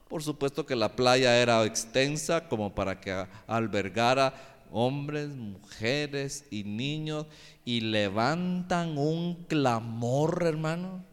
Por 0.08 0.24
supuesto 0.24 0.66
que 0.66 0.76
la 0.76 0.90
playa 0.90 1.38
era 1.38 1.64
extensa 1.66 2.48
como 2.48 2.74
para 2.74 3.00
que 3.00 3.26
albergara 3.48 4.34
hombres, 4.72 5.30
mujeres 5.30 6.46
y 6.50 6.64
niños 6.64 7.26
y 7.66 7.82
levantan 7.82 8.98
un 8.98 9.36
clamor, 9.50 10.44
hermano. 10.46 11.04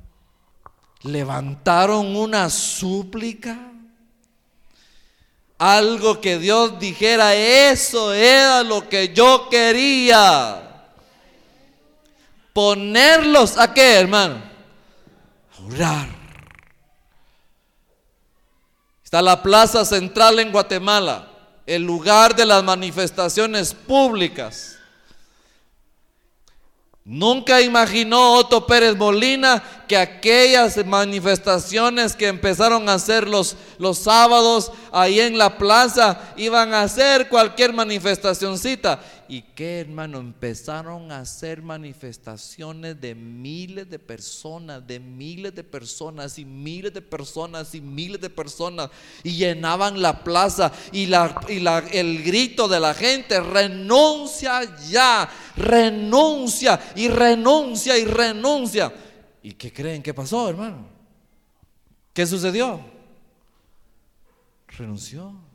Levantaron 1.02 2.14
una 2.16 2.50
súplica. 2.50 3.72
Algo 5.58 6.20
que 6.20 6.38
Dios 6.38 6.78
dijera, 6.78 7.34
eso 7.34 8.14
era 8.14 8.62
lo 8.62 8.88
que 8.88 9.12
yo 9.12 9.48
quería 9.50 10.67
ponerlos 12.58 13.56
a 13.56 13.72
qué, 13.72 14.00
hermano? 14.00 14.42
A 15.56 15.62
orar. 15.72 16.08
Está 19.04 19.22
la 19.22 19.40
Plaza 19.40 19.84
Central 19.84 20.40
en 20.40 20.50
Guatemala, 20.50 21.28
el 21.66 21.84
lugar 21.84 22.34
de 22.34 22.44
las 22.44 22.64
manifestaciones 22.64 23.72
públicas. 23.72 24.76
Nunca 27.04 27.60
imaginó 27.60 28.32
Otto 28.32 28.66
Pérez 28.66 28.96
Molina 28.96 29.62
que 29.86 29.96
aquellas 29.96 30.84
manifestaciones 30.84 32.16
que 32.16 32.26
empezaron 32.26 32.88
a 32.88 32.94
hacer 32.94 33.28
los, 33.28 33.56
los 33.78 33.98
sábados 33.98 34.72
ahí 34.90 35.20
en 35.20 35.38
la 35.38 35.56
plaza 35.56 36.20
iban 36.36 36.74
a 36.74 36.82
hacer 36.82 37.28
cualquier 37.28 37.72
manifestacioncita. 37.72 39.00
¿Y 39.28 39.42
qué 39.42 39.80
hermano? 39.80 40.18
Empezaron 40.18 41.12
a 41.12 41.20
hacer 41.20 41.61
manifestaciones 41.61 42.99
de 42.99 43.14
miles 43.14 43.90
de 43.90 43.99
personas, 43.99 44.87
de 44.87 44.99
miles 44.99 45.54
de 45.54 45.62
personas 45.62 46.38
y 46.38 46.47
miles 46.47 46.94
de 46.94 47.02
personas 47.02 47.75
y 47.75 47.82
miles 47.82 48.20
de 48.23 48.30
personas. 48.30 48.90
Y 49.23 49.37
llenaban 49.37 50.00
la 50.00 50.25
plaza 50.25 50.73
y, 50.92 51.06
la, 51.06 51.38
y 51.47 51.61
la, 51.61 51.80
el 51.92 52.23
grito 52.23 52.68
de 52.68 52.80
la 52.80 52.94
gente, 52.94 53.38
renuncia 53.38 54.62
ya, 54.88 55.28
renuncia 55.56 56.80
y 56.97 57.08
renuncia 57.08 57.99
y 57.99 58.06
renuncia. 58.06 58.92
¿Y 59.42 59.52
qué 59.52 59.70
creen 59.70 60.02
que 60.02 60.14
pasó, 60.14 60.49
hermano? 60.49 60.88
¿Qué 62.14 62.26
sucedió? 62.26 62.80
Renunció. 64.68 65.47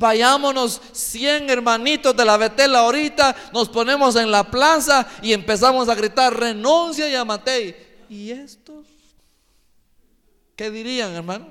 Vayámonos 0.00 0.80
100 0.92 1.50
hermanitos 1.50 2.16
de 2.16 2.24
la 2.24 2.38
Betel 2.38 2.74
ahorita, 2.74 3.36
nos 3.52 3.68
ponemos 3.68 4.16
en 4.16 4.30
la 4.30 4.50
plaza 4.50 5.06
y 5.20 5.34
empezamos 5.34 5.90
a 5.90 5.94
gritar, 5.94 6.34
renuncia 6.34 7.06
y 7.06 7.14
amatei. 7.14 7.76
¿Y 8.08 8.30
estos? 8.30 8.86
¿Qué 10.56 10.70
dirían, 10.70 11.12
hermano? 11.12 11.48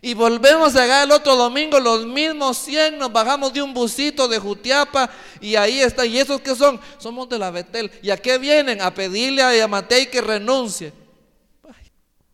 Y 0.00 0.14
volvemos 0.14 0.74
a 0.74 0.84
llegar 0.84 1.04
el 1.04 1.12
otro 1.12 1.36
domingo, 1.36 1.78
los 1.80 2.06
mismos 2.06 2.56
100, 2.56 2.96
nos 2.96 3.12
bajamos 3.12 3.52
de 3.52 3.60
un 3.60 3.74
busito 3.74 4.26
de 4.26 4.38
Jutiapa 4.38 5.10
y 5.38 5.54
ahí 5.56 5.82
está. 5.82 6.06
¿Y 6.06 6.18
esos 6.18 6.40
que 6.40 6.54
son? 6.54 6.80
Somos 6.96 7.28
de 7.28 7.38
la 7.38 7.50
Betel. 7.50 7.90
¿Y 8.02 8.08
a 8.08 8.16
qué 8.16 8.38
vienen? 8.38 8.80
A 8.80 8.94
pedirle 8.94 9.42
a 9.42 9.54
Yamatei 9.54 10.10
que 10.10 10.22
renuncie. 10.22 10.94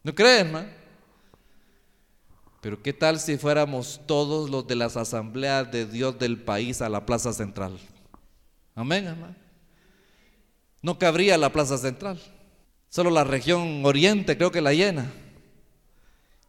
¿No 0.05 0.15
creen, 0.15 0.47
hermano? 0.47 0.80
Pero 2.61 2.83
¿qué 2.83 2.93
tal 2.93 3.19
si 3.19 3.39
fuéramos 3.39 4.01
todos 4.07 4.51
los 4.51 4.67
de 4.67 4.77
las 4.77 4.97
asambleas 4.97 5.71
de 5.73 5.87
Dios 5.87 6.19
del 6.19 6.39
país 6.39 6.83
a 6.83 6.91
la 6.91 7.07
plaza 7.07 7.33
central? 7.33 7.79
Amén, 8.75 9.07
hermano. 9.07 9.35
No 10.83 10.99
cabría 10.99 11.39
la 11.39 11.53
plaza 11.53 11.79
central. 11.79 12.21
Solo 12.91 13.11
la 13.11 13.25
región 13.25 13.85
oriente 13.85 14.37
creo 14.37 14.53
que 14.53 14.61
la 14.61 14.75
llena. 14.75 15.11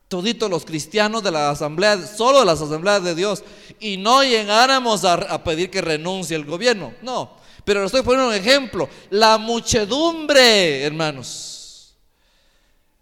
Toditos 0.10 0.50
los 0.50 0.65
cristianos 0.65 1.24
de 1.24 1.32
la 1.32 1.50
asamblea, 1.50 2.06
solo 2.06 2.39
de 2.41 2.46
las 2.46 2.62
asambleas 2.62 3.03
de 3.03 3.15
Dios. 3.15 3.46
Y 3.80 3.96
no 3.96 4.24
llegáramos 4.24 5.06
a, 5.06 5.13
a 5.13 5.44
pedir 5.46 5.70
que 5.70 5.82
renuncie 5.82 6.36
el 6.36 6.44
gobierno. 6.44 6.94
No. 7.01 7.38
Pero 7.63 7.80
le 7.80 7.86
estoy 7.86 8.01
poniendo 8.01 8.27
un 8.27 8.36
ejemplo. 8.36 8.89
La 9.12 9.38
muchedumbre, 9.38 10.84
hermanos 10.84 11.50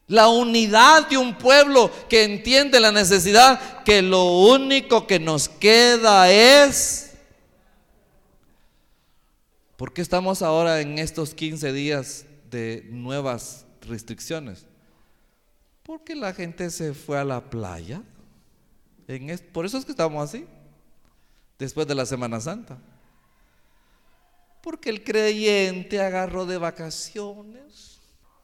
la 0.09 0.27
unidad 0.27 1.07
de 1.07 1.17
un 1.17 1.37
pueblo 1.37 1.91
que 2.09 2.23
entiende 2.23 2.79
la 2.79 2.91
necesidad, 2.91 3.83
que 3.83 4.01
lo 4.01 4.39
único 4.39 5.07
que 5.07 5.19
nos 5.19 5.47
queda 5.47 6.31
es... 6.31 7.13
¿Por 9.77 9.93
qué 9.93 10.01
estamos 10.01 10.41
ahora 10.41 10.81
en 10.81 10.97
estos 10.97 11.33
15 11.33 11.71
días 11.71 12.25
de 12.49 12.85
nuevas 12.89 13.65
restricciones? 13.81 14.65
Porque 15.83 16.15
la 16.15 16.33
gente 16.33 16.71
se 16.71 16.93
fue 16.95 17.19
a 17.19 17.23
la 17.23 17.49
playa. 17.49 18.01
Por 19.53 19.65
eso 19.65 19.77
es 19.77 19.85
que 19.85 19.91
estamos 19.91 20.27
así, 20.27 20.45
después 21.57 21.87
de 21.87 21.95
la 21.95 22.05
Semana 22.07 22.41
Santa. 22.41 22.79
Porque 24.61 24.89
el 24.89 25.03
creyente 25.03 26.01
agarró 26.01 26.47
de 26.47 26.57
vacaciones 26.57 27.88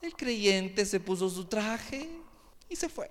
el 0.06 0.16
creyente 0.16 0.86
se 0.86 1.00
puso 1.00 1.30
su 1.30 1.46
traje 1.46 2.10
y 2.70 2.76
se 2.76 2.90
fue 2.90 3.10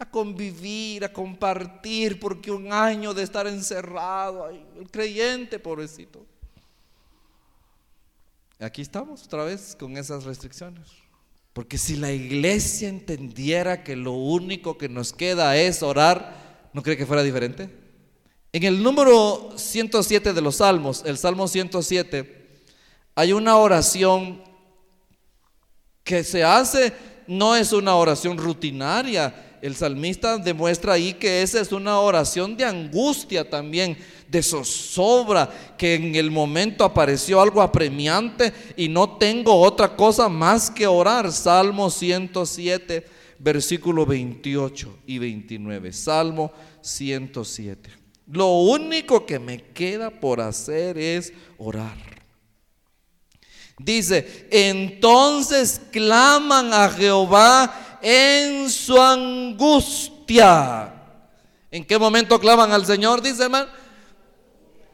a 0.00 0.10
convivir, 0.10 1.04
a 1.04 1.12
compartir, 1.12 2.18
porque 2.18 2.50
un 2.50 2.72
año 2.72 3.12
de 3.12 3.22
estar 3.22 3.46
encerrado, 3.46 4.48
el 4.48 4.90
creyente, 4.90 5.58
pobrecito. 5.58 6.24
Aquí 8.58 8.80
estamos 8.80 9.24
otra 9.24 9.44
vez 9.44 9.76
con 9.78 9.98
esas 9.98 10.24
restricciones. 10.24 10.88
Porque 11.52 11.76
si 11.76 11.96
la 11.96 12.10
iglesia 12.12 12.88
entendiera 12.88 13.84
que 13.84 13.94
lo 13.94 14.12
único 14.12 14.78
que 14.78 14.88
nos 14.88 15.12
queda 15.12 15.58
es 15.58 15.82
orar, 15.82 16.70
¿no 16.72 16.82
cree 16.82 16.96
que 16.96 17.04
fuera 17.04 17.22
diferente? 17.22 17.68
En 18.54 18.62
el 18.62 18.82
número 18.82 19.52
107 19.56 20.32
de 20.32 20.40
los 20.40 20.56
Salmos, 20.56 21.02
el 21.04 21.18
Salmo 21.18 21.46
107, 21.46 22.62
hay 23.16 23.34
una 23.34 23.58
oración 23.58 24.42
que 26.04 26.24
se 26.24 26.42
hace 26.44 26.92
no 27.26 27.54
es 27.54 27.72
una 27.72 27.94
oración 27.94 28.36
rutinaria. 28.36 29.32
El 29.62 29.76
salmista 29.76 30.38
demuestra 30.38 30.94
ahí 30.94 31.14
que 31.14 31.42
esa 31.42 31.60
es 31.60 31.70
una 31.70 32.00
oración 32.00 32.56
de 32.56 32.64
angustia 32.64 33.48
también, 33.48 33.96
de 34.26 34.42
zozobra, 34.42 35.48
que 35.76 35.94
en 35.94 36.14
el 36.14 36.30
momento 36.30 36.82
apareció 36.82 37.40
algo 37.40 37.62
apremiante 37.62 38.52
y 38.76 38.88
no 38.88 39.16
tengo 39.18 39.54
otra 39.54 39.94
cosa 39.94 40.28
más 40.28 40.70
que 40.70 40.86
orar. 40.86 41.30
Salmo 41.30 41.90
107, 41.90 43.06
versículo 43.38 44.06
28 44.06 44.98
y 45.06 45.18
29. 45.18 45.92
Salmo 45.92 46.50
107. 46.80 47.90
Lo 48.26 48.58
único 48.60 49.26
que 49.26 49.38
me 49.38 49.60
queda 49.60 50.10
por 50.10 50.40
hacer 50.40 50.96
es 50.96 51.32
orar. 51.58 52.09
Dice, 53.82 54.46
entonces 54.50 55.80
claman 55.90 56.72
a 56.74 56.90
Jehová 56.90 57.98
en 58.02 58.68
su 58.68 59.00
angustia. 59.00 60.92
¿En 61.70 61.84
qué 61.86 61.98
momento 61.98 62.38
claman 62.38 62.72
al 62.72 62.84
Señor? 62.84 63.22
Dice 63.22 63.44
hermano. 63.44 63.68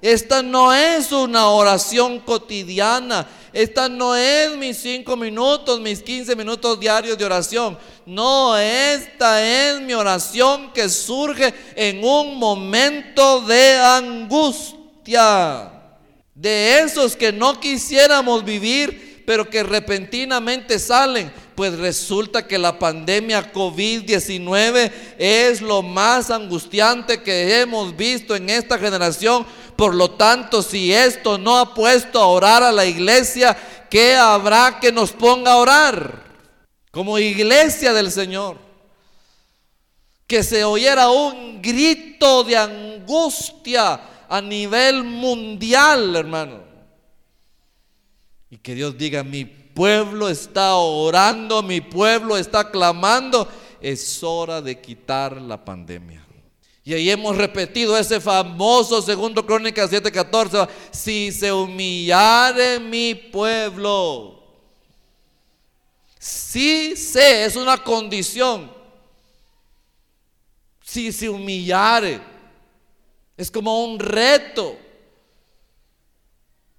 Esta 0.01 0.41
no 0.41 0.73
es 0.73 1.11
una 1.11 1.49
oración 1.49 2.21
cotidiana. 2.21 3.27
Esta 3.53 3.89
no 3.89 4.15
es 4.15 4.57
mis 4.57 4.77
cinco 4.77 5.17
minutos, 5.17 5.81
mis 5.81 6.01
quince 6.01 6.37
minutos 6.37 6.79
diarios 6.79 7.19
de 7.19 7.25
oración. 7.25 7.77
No, 8.05 8.57
esta 8.57 9.43
es 9.45 9.81
mi 9.81 9.95
oración 9.95 10.73
que 10.73 10.89
surge 10.89 11.53
en 11.75 12.05
un 12.05 12.39
momento 12.39 13.41
de 13.41 13.79
angustia 13.81 15.76
de 16.37 16.81
esos 16.81 17.17
que 17.17 17.33
no 17.33 17.59
quisiéramos 17.59 18.45
vivir, 18.45 19.25
pero 19.27 19.49
que 19.49 19.63
repentinamente 19.63 20.79
salen. 20.79 21.33
Pues 21.57 21.77
resulta 21.79 22.47
que 22.47 22.59
la 22.59 22.79
pandemia 22.79 23.53
COVID-19 23.53 24.93
es 25.17 25.63
lo 25.63 25.83
más 25.83 26.31
angustiante 26.31 27.23
que 27.23 27.61
hemos 27.61 27.97
visto 27.97 28.37
en 28.37 28.51
esta 28.51 28.79
generación. 28.79 29.47
Por 29.75 29.95
lo 29.95 30.11
tanto, 30.11 30.63
si 30.63 30.93
esto 30.93 31.39
no 31.39 31.59
ha 31.59 31.75
puesto 31.75 32.21
a 32.21 32.27
orar 32.27 32.63
a 32.63 32.71
la 32.73 32.85
iglesia, 32.85 33.57
¿qué 33.89 34.15
habrá 34.15 34.79
que 34.79 34.93
nos 34.93 35.13
ponga 35.13 35.53
a 35.53 35.57
orar? 35.57 36.23
Como 36.91 37.19
iglesia 37.19 37.95
del 37.95 38.13
Señor. 38.13 38.59
Que 40.27 40.43
se 40.43 40.65
oyera 40.65 41.09
un 41.09 41.63
grito 41.63 42.45
de 42.45 42.57
angustia 42.59 44.01
a 44.29 44.41
nivel 44.41 45.05
mundial, 45.05 46.15
hermano. 46.17 46.63
Y 48.51 48.59
que 48.59 48.75
Dios 48.75 48.97
diga, 48.97 49.23
mi 49.25 49.45
pueblo 49.45 50.29
está 50.29 50.75
orando, 50.77 51.63
mi 51.63 51.81
pueblo 51.81 52.37
está 52.37 52.71
clamando, 52.71 53.49
es 53.81 54.23
hora 54.23 54.63
de 54.63 54.81
quitar 54.81 55.41
la 55.41 55.63
pandemia. 55.65 56.27
Y 56.83 56.95
ahí 56.95 57.11
hemos 57.11 57.37
repetido 57.37 57.99
ese 57.99 58.21
famoso 58.21 59.03
segundo 59.03 59.45
Crónicas 59.45 59.91
7:14, 59.91 60.69
si 60.93 61.33
se 61.33 61.53
humillare 61.53 62.79
mi 62.79 63.13
pueblo. 63.15 64.41
Si 66.17 66.97
sé, 66.97 67.45
es 67.45 67.57
una 67.57 67.77
condición. 67.77 68.71
Si 70.81 71.11
se 71.11 71.29
humillare 71.29 72.21
es 73.37 73.51
como 73.51 73.85
un 73.85 73.99
reto. 73.99 74.77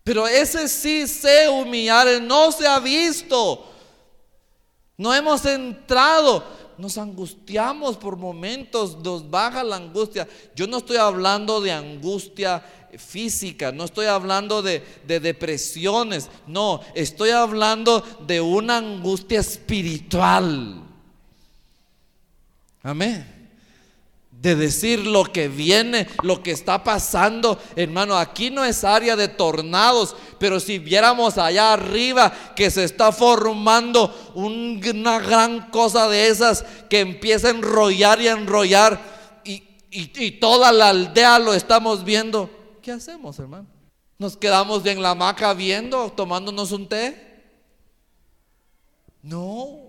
Pero 0.04 0.28
ese 0.28 0.68
sí 0.68 1.06
se 1.08 1.50
humillar, 1.50 2.22
no 2.22 2.52
se 2.52 2.66
ha 2.66 2.80
visto. 2.80 3.70
No 4.96 5.14
hemos 5.14 5.46
entrado. 5.46 6.44
Nos 6.78 6.98
angustiamos 6.98 7.98
por 7.98 8.18
momentos, 8.18 8.98
nos 9.00 9.30
baja 9.30 9.64
la 9.64 9.78
angustia. 9.78 10.28
Yo 10.56 10.68
no 10.68 10.78
estoy 10.78 10.98
hablando 10.98 11.60
de 11.60 11.72
angustia 11.72 12.64
física, 12.98 13.72
no 13.72 13.84
estoy 13.84 14.06
hablando 14.06 14.62
de, 14.62 14.84
de 15.06 15.20
depresiones, 15.20 16.30
no, 16.46 16.82
estoy 16.96 17.32
hablando 17.32 18.02
de 18.26 18.42
una 18.42 18.78
angustia 18.78 19.40
espiritual. 19.40 20.84
Amén 22.84 23.37
de 24.42 24.56
decir 24.56 25.06
lo 25.06 25.24
que 25.24 25.48
viene, 25.48 26.08
lo 26.22 26.44
que 26.44 26.52
está 26.52 26.84
pasando. 26.84 27.60
Hermano, 27.76 28.16
aquí 28.18 28.52
no 28.52 28.64
es 28.64 28.84
área 28.84 29.16
de 29.16 29.28
tornados, 29.28 30.16
pero 30.40 30.60
si 30.60 30.78
viéramos 30.78 31.38
allá 31.38 31.74
arriba 31.74 32.32
que 32.56 32.70
se 32.70 32.84
está 32.84 33.12
formando 33.12 34.14
una 34.36 35.20
gran 35.20 35.72
cosa 35.72 36.08
de 36.08 36.28
esas 36.28 36.64
que 36.90 37.00
empieza 37.00 37.48
a 37.48 37.52
enrollar 37.52 38.22
y 38.22 38.28
a 38.28 38.34
enrollar 38.34 39.02
y, 39.44 39.64
y 39.92 40.32
toda 40.40 40.72
la 40.72 40.90
aldea 40.90 41.40
lo 41.40 41.54
estamos 41.54 42.04
viendo, 42.04 42.50
¿qué 42.84 42.92
hacemos, 42.92 43.40
hermano? 43.40 43.68
¿Nos 44.20 44.38
quedamos 44.38 44.86
en 44.86 45.02
la 45.02 45.12
hamaca 45.12 45.54
viendo, 45.54 46.12
tomándonos 46.12 46.72
un 46.72 46.88
té? 46.88 47.28
No. 49.24 49.87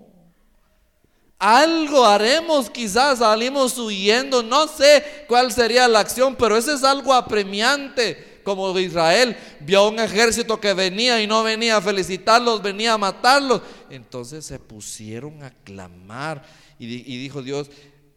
Algo 1.38 2.04
haremos, 2.04 2.68
quizás 2.68 3.20
salimos 3.20 3.78
huyendo, 3.78 4.42
no 4.42 4.66
sé 4.66 5.24
cuál 5.28 5.52
sería 5.52 5.86
la 5.86 6.00
acción, 6.00 6.34
pero 6.34 6.56
ese 6.56 6.74
es 6.74 6.82
algo 6.82 7.14
apremiante. 7.14 8.40
Como 8.42 8.76
Israel 8.78 9.36
vio 9.60 9.88
un 9.88 10.00
ejército 10.00 10.58
que 10.58 10.74
venía 10.74 11.22
y 11.22 11.26
no 11.26 11.44
venía 11.44 11.76
a 11.76 11.82
felicitarlos, 11.82 12.62
venía 12.62 12.94
a 12.94 12.98
matarlos. 12.98 13.60
Entonces 13.88 14.46
se 14.46 14.58
pusieron 14.58 15.42
a 15.44 15.50
clamar 15.50 16.44
y, 16.78 16.86
y 16.86 17.18
dijo 17.18 17.42
Dios, 17.42 17.70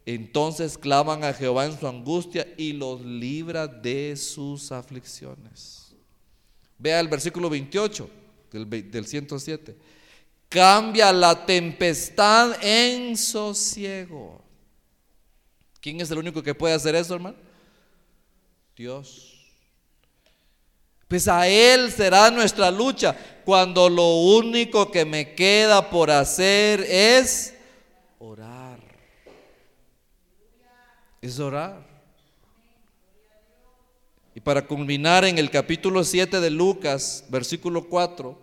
entonces 0.04 0.76
claman 0.76 1.22
a 1.22 1.32
Jehová 1.32 1.66
en 1.66 1.78
su 1.78 1.86
angustia 1.86 2.48
y 2.56 2.72
los 2.72 3.02
libra 3.02 3.68
de 3.68 4.16
sus 4.16 4.72
aflicciones. 4.72 5.94
Vea 6.76 6.98
el 6.98 7.06
versículo 7.06 7.48
28 7.48 8.10
del, 8.50 8.90
del 8.90 9.06
107 9.06 9.76
cambia 10.52 11.12
la 11.12 11.46
tempestad 11.46 12.62
en 12.62 13.16
sosiego. 13.16 14.40
¿Quién 15.80 16.00
es 16.00 16.10
el 16.10 16.18
único 16.18 16.42
que 16.42 16.54
puede 16.54 16.74
hacer 16.74 16.94
eso, 16.94 17.14
hermano? 17.14 17.36
Dios. 18.76 19.32
Pues 21.08 21.26
a 21.26 21.48
Él 21.48 21.90
será 21.90 22.30
nuestra 22.30 22.70
lucha 22.70 23.16
cuando 23.44 23.88
lo 23.88 24.16
único 24.16 24.90
que 24.90 25.04
me 25.04 25.34
queda 25.34 25.90
por 25.90 26.10
hacer 26.10 26.80
es 26.80 27.54
orar. 28.18 28.78
Es 31.20 31.38
orar. 31.38 31.92
Y 34.34 34.40
para 34.40 34.66
culminar 34.66 35.24
en 35.24 35.38
el 35.38 35.50
capítulo 35.50 36.04
7 36.04 36.40
de 36.40 36.50
Lucas, 36.50 37.24
versículo 37.28 37.88
4, 37.88 38.41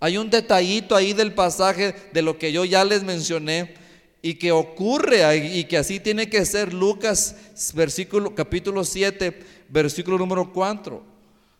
hay 0.00 0.16
un 0.16 0.30
detallito 0.30 0.94
ahí 0.94 1.12
del 1.12 1.34
pasaje 1.34 1.94
de 2.12 2.22
lo 2.22 2.38
que 2.38 2.52
yo 2.52 2.64
ya 2.64 2.84
les 2.84 3.02
mencioné 3.02 3.74
y 4.22 4.34
que 4.34 4.52
ocurre 4.52 5.36
y 5.36 5.64
que 5.64 5.76
así 5.76 6.00
tiene 6.00 6.28
que 6.28 6.44
ser 6.44 6.72
Lucas 6.72 7.36
versículo 7.74 8.34
capítulo 8.34 8.84
7, 8.84 9.40
versículo 9.68 10.18
número 10.18 10.52
4. 10.52 11.02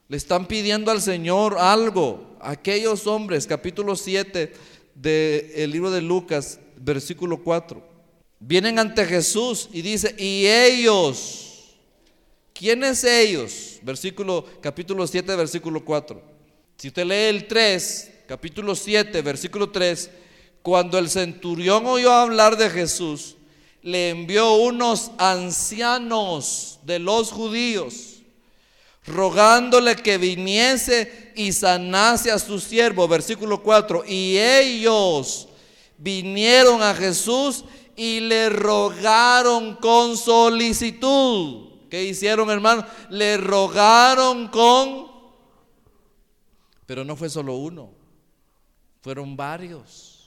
Le 0.09 0.17
están 0.17 0.47
pidiendo 0.47 0.91
al 0.91 1.03
Señor 1.03 1.57
algo. 1.59 2.37
Aquellos 2.41 3.07
hombres, 3.07 3.47
capítulo 3.47 3.97
7 3.97 4.53
del 4.95 5.71
libro 5.71 5.91
de 5.91 6.03
Lucas, 6.03 6.61
versículo 6.77 7.43
4. 7.43 7.87
Vienen 8.41 8.79
ante 8.79 9.05
Jesús 9.05 9.69
y 9.73 9.83
dice, 9.83 10.15
"Y 10.17 10.47
ellos 10.47 11.49
¿Quiénes 12.59 13.05
ellos? 13.05 13.79
Versículo 13.83 14.45
capítulo 14.61 15.07
7, 15.07 15.37
versículo 15.37 15.85
4. 15.85 16.21
Si 16.77 16.89
usted 16.89 17.05
lee 17.05 17.37
el 17.37 17.47
3, 17.47 18.11
capítulo 18.29 18.75
7, 18.75 19.23
versículo 19.23 19.71
3, 19.71 20.11
cuando 20.61 20.99
el 20.99 21.09
centurión 21.09 21.87
oyó 21.87 22.13
hablar 22.13 22.59
de 22.59 22.69
Jesús, 22.69 23.37
le 23.81 24.11
envió 24.11 24.53
unos 24.53 25.13
ancianos 25.17 26.79
de 26.83 26.99
los 26.99 27.33
judíos, 27.33 28.19
rogándole 29.07 29.97
que 29.97 30.19
viniese 30.19 31.33
y 31.37 31.53
sanase 31.53 32.31
a 32.31 32.39
su 32.39 32.61
siervo, 32.61 33.09
versículo 33.09 33.63
4, 33.63 34.05
y 34.07 34.37
ellos 34.37 35.49
vinieron 35.97 36.83
a 36.83 36.95
Jesús 36.95 37.65
y 37.97 38.21
le 38.21 38.51
rogaron 38.51 39.77
con 39.77 40.19
solicitud. 40.19 41.71
¿Qué 41.89 42.05
hicieron, 42.05 42.51
hermano? 42.51 42.85
Le 43.09 43.39
rogaron 43.39 44.49
con... 44.49 45.09
Pero 46.85 47.07
no 47.07 47.17
fue 47.17 47.31
solo 47.31 47.55
uno. 47.55 47.98
Fueron 49.01 49.37
varios. 49.37 50.19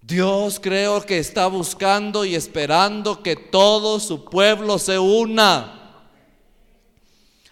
Dios 0.00 0.58
creo 0.60 1.00
que 1.00 1.18
está 1.18 1.46
buscando 1.46 2.24
y 2.24 2.34
esperando 2.34 3.22
que 3.22 3.36
todo 3.36 4.00
su 4.00 4.24
pueblo 4.24 4.78
se 4.78 4.98
una. 4.98 5.78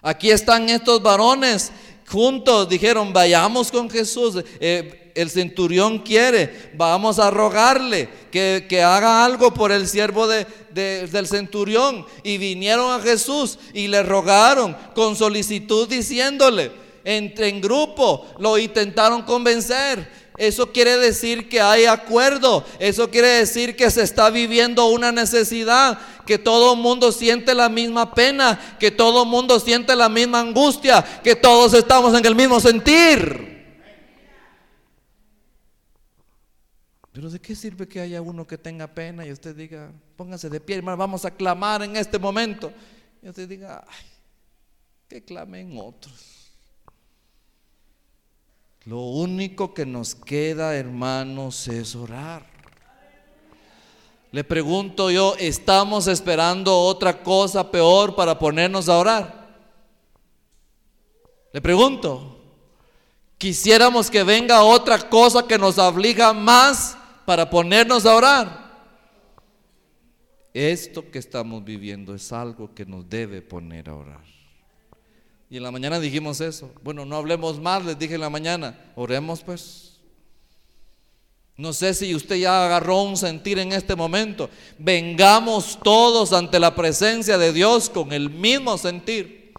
Aquí 0.02 0.30
están 0.30 0.68
estos 0.68 1.00
varones 1.00 1.70
juntos, 2.08 2.68
dijeron, 2.68 3.12
vayamos 3.12 3.70
con 3.70 3.88
Jesús. 3.88 4.42
Eh, 4.58 5.12
el 5.14 5.30
centurión 5.30 5.98
quiere, 6.00 6.72
vamos 6.76 7.18
a 7.18 7.30
rogarle 7.30 8.08
que, 8.30 8.82
haga 8.82 9.24
algo 9.24 9.52
por 9.52 9.70
el 9.70 9.86
siervo 9.86 10.26
del 10.26 11.26
centurión. 11.28 12.04
Y 12.24 12.38
vinieron 12.38 12.92
a 12.92 13.02
Jesús 13.02 13.58
y 13.72 13.86
le 13.86 14.02
rogaron 14.02 14.76
con 14.94 15.14
solicitud 15.14 15.88
diciéndole, 15.88 16.72
entre 17.04 17.48
en 17.48 17.60
grupo, 17.60 18.26
lo 18.38 18.58
intentaron 18.58 19.22
convencer. 19.22 20.08
Eso 20.40 20.72
quiere 20.72 20.96
decir 20.96 21.50
que 21.50 21.60
hay 21.60 21.84
acuerdo. 21.84 22.64
Eso 22.78 23.10
quiere 23.10 23.28
decir 23.28 23.76
que 23.76 23.90
se 23.90 24.02
está 24.02 24.30
viviendo 24.30 24.86
una 24.86 25.12
necesidad. 25.12 25.98
Que 26.24 26.38
todo 26.38 26.72
el 26.72 26.80
mundo 26.80 27.12
siente 27.12 27.54
la 27.54 27.68
misma 27.68 28.14
pena. 28.14 28.58
Que 28.80 28.90
todo 28.90 29.24
el 29.24 29.28
mundo 29.28 29.60
siente 29.60 29.94
la 29.94 30.08
misma 30.08 30.40
angustia. 30.40 31.04
Que 31.22 31.36
todos 31.36 31.74
estamos 31.74 32.18
en 32.18 32.24
el 32.24 32.34
mismo 32.34 32.58
sentir. 32.58 33.50
Pero 37.12 37.28
¿de 37.28 37.38
qué 37.38 37.54
sirve 37.54 37.86
que 37.86 38.00
haya 38.00 38.22
uno 38.22 38.46
que 38.46 38.56
tenga 38.56 38.86
pena 38.86 39.26
y 39.26 39.32
usted 39.32 39.54
diga, 39.54 39.92
póngase 40.16 40.48
de 40.48 40.58
pie, 40.58 40.76
hermano, 40.76 40.96
vamos 40.96 41.26
a 41.26 41.30
clamar 41.30 41.82
en 41.82 41.96
este 41.96 42.18
momento? 42.18 42.72
Y 43.20 43.28
usted 43.28 43.46
diga, 43.46 43.84
ay, 43.86 44.06
que 45.06 45.22
clamen 45.22 45.76
otros. 45.76 46.39
Lo 48.90 49.02
único 49.02 49.72
que 49.72 49.86
nos 49.86 50.16
queda, 50.16 50.74
hermanos, 50.74 51.68
es 51.68 51.94
orar. 51.94 52.44
Le 54.32 54.42
pregunto 54.42 55.12
yo, 55.12 55.36
¿estamos 55.38 56.08
esperando 56.08 56.76
otra 56.76 57.22
cosa 57.22 57.70
peor 57.70 58.16
para 58.16 58.36
ponernos 58.36 58.88
a 58.88 58.98
orar? 58.98 59.48
Le 61.52 61.60
pregunto, 61.60 62.36
¿quisiéramos 63.38 64.10
que 64.10 64.24
venga 64.24 64.64
otra 64.64 65.08
cosa 65.08 65.46
que 65.46 65.56
nos 65.56 65.78
aflija 65.78 66.32
más 66.32 66.98
para 67.24 67.48
ponernos 67.48 68.04
a 68.04 68.16
orar? 68.16 68.70
Esto 70.52 71.08
que 71.12 71.20
estamos 71.20 71.62
viviendo 71.62 72.12
es 72.12 72.32
algo 72.32 72.74
que 72.74 72.84
nos 72.84 73.08
debe 73.08 73.40
poner 73.40 73.88
a 73.88 73.94
orar. 73.94 74.39
Y 75.50 75.56
en 75.56 75.64
la 75.64 75.72
mañana 75.72 75.98
dijimos 75.98 76.40
eso. 76.40 76.70
Bueno, 76.80 77.04
no 77.04 77.16
hablemos 77.16 77.60
más, 77.60 77.84
les 77.84 77.98
dije 77.98 78.14
en 78.14 78.20
la 78.20 78.30
mañana. 78.30 78.78
Oremos 78.94 79.40
pues. 79.40 79.90
No 81.56 81.72
sé 81.72 81.92
si 81.92 82.14
usted 82.14 82.36
ya 82.36 82.64
agarró 82.64 83.02
un 83.02 83.16
sentir 83.16 83.58
en 83.58 83.72
este 83.72 83.96
momento. 83.96 84.48
Vengamos 84.78 85.76
todos 85.82 86.32
ante 86.32 86.60
la 86.60 86.74
presencia 86.76 87.36
de 87.36 87.52
Dios 87.52 87.90
con 87.90 88.12
el 88.12 88.30
mismo 88.30 88.78
sentir. 88.78 89.52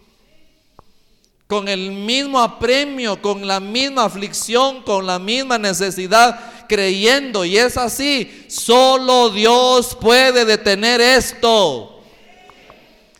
Con 1.46 1.68
el 1.68 1.92
mismo 1.92 2.40
apremio, 2.40 3.20
con 3.20 3.46
la 3.46 3.60
misma 3.60 4.06
aflicción, 4.06 4.82
con 4.84 5.06
la 5.06 5.18
misma 5.18 5.58
necesidad, 5.58 6.66
creyendo. 6.66 7.44
Y 7.44 7.58
es 7.58 7.76
así. 7.76 8.46
Solo 8.48 9.28
Dios 9.28 9.94
puede 10.00 10.46
detener 10.46 11.02
esto. 11.02 12.01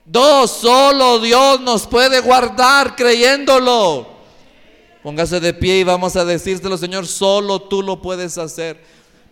Dos, 0.05 0.51
solo 0.51 1.21
Dios 1.21 1.61
nos 1.61 1.87
puede 1.87 2.21
guardar 2.21 2.97
creyéndolo. 2.97 4.07
Póngase 5.03 5.41
de 5.41 5.55
pie 5.55 5.79
y 5.79 5.85
vamos 5.85 6.17
a 6.17 6.25
decírselo, 6.25 6.77
Señor, 6.77 7.07
solo 7.07 7.61
tú 7.61 7.83
lo 7.83 8.01
puedes 8.01 8.39
hacer. 8.39 8.81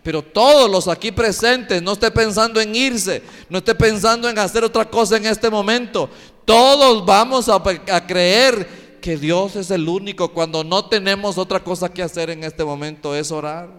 Pero 0.03 0.21
todos 0.21 0.69
los 0.69 0.87
aquí 0.87 1.11
presentes, 1.11 1.81
no 1.81 1.93
esté 1.93 2.09
pensando 2.09 2.59
en 2.59 2.75
irse, 2.75 3.21
no 3.49 3.59
esté 3.59 3.75
pensando 3.75 4.27
en 4.27 4.39
hacer 4.39 4.63
otra 4.63 4.85
cosa 4.85 5.17
en 5.17 5.25
este 5.25 5.49
momento. 5.49 6.09
Todos 6.43 7.05
vamos 7.05 7.47
a, 7.49 7.55
a 7.55 8.07
creer 8.07 8.97
que 8.99 9.17
Dios 9.17 9.55
es 9.55 9.71
el 9.71 9.87
único 9.87 10.29
cuando 10.29 10.63
no 10.63 10.85
tenemos 10.85 11.37
otra 11.37 11.63
cosa 11.63 11.89
que 11.89 12.01
hacer 12.01 12.29
en 12.29 12.43
este 12.43 12.63
momento, 12.63 13.15
es 13.15 13.31
orar. 13.31 13.69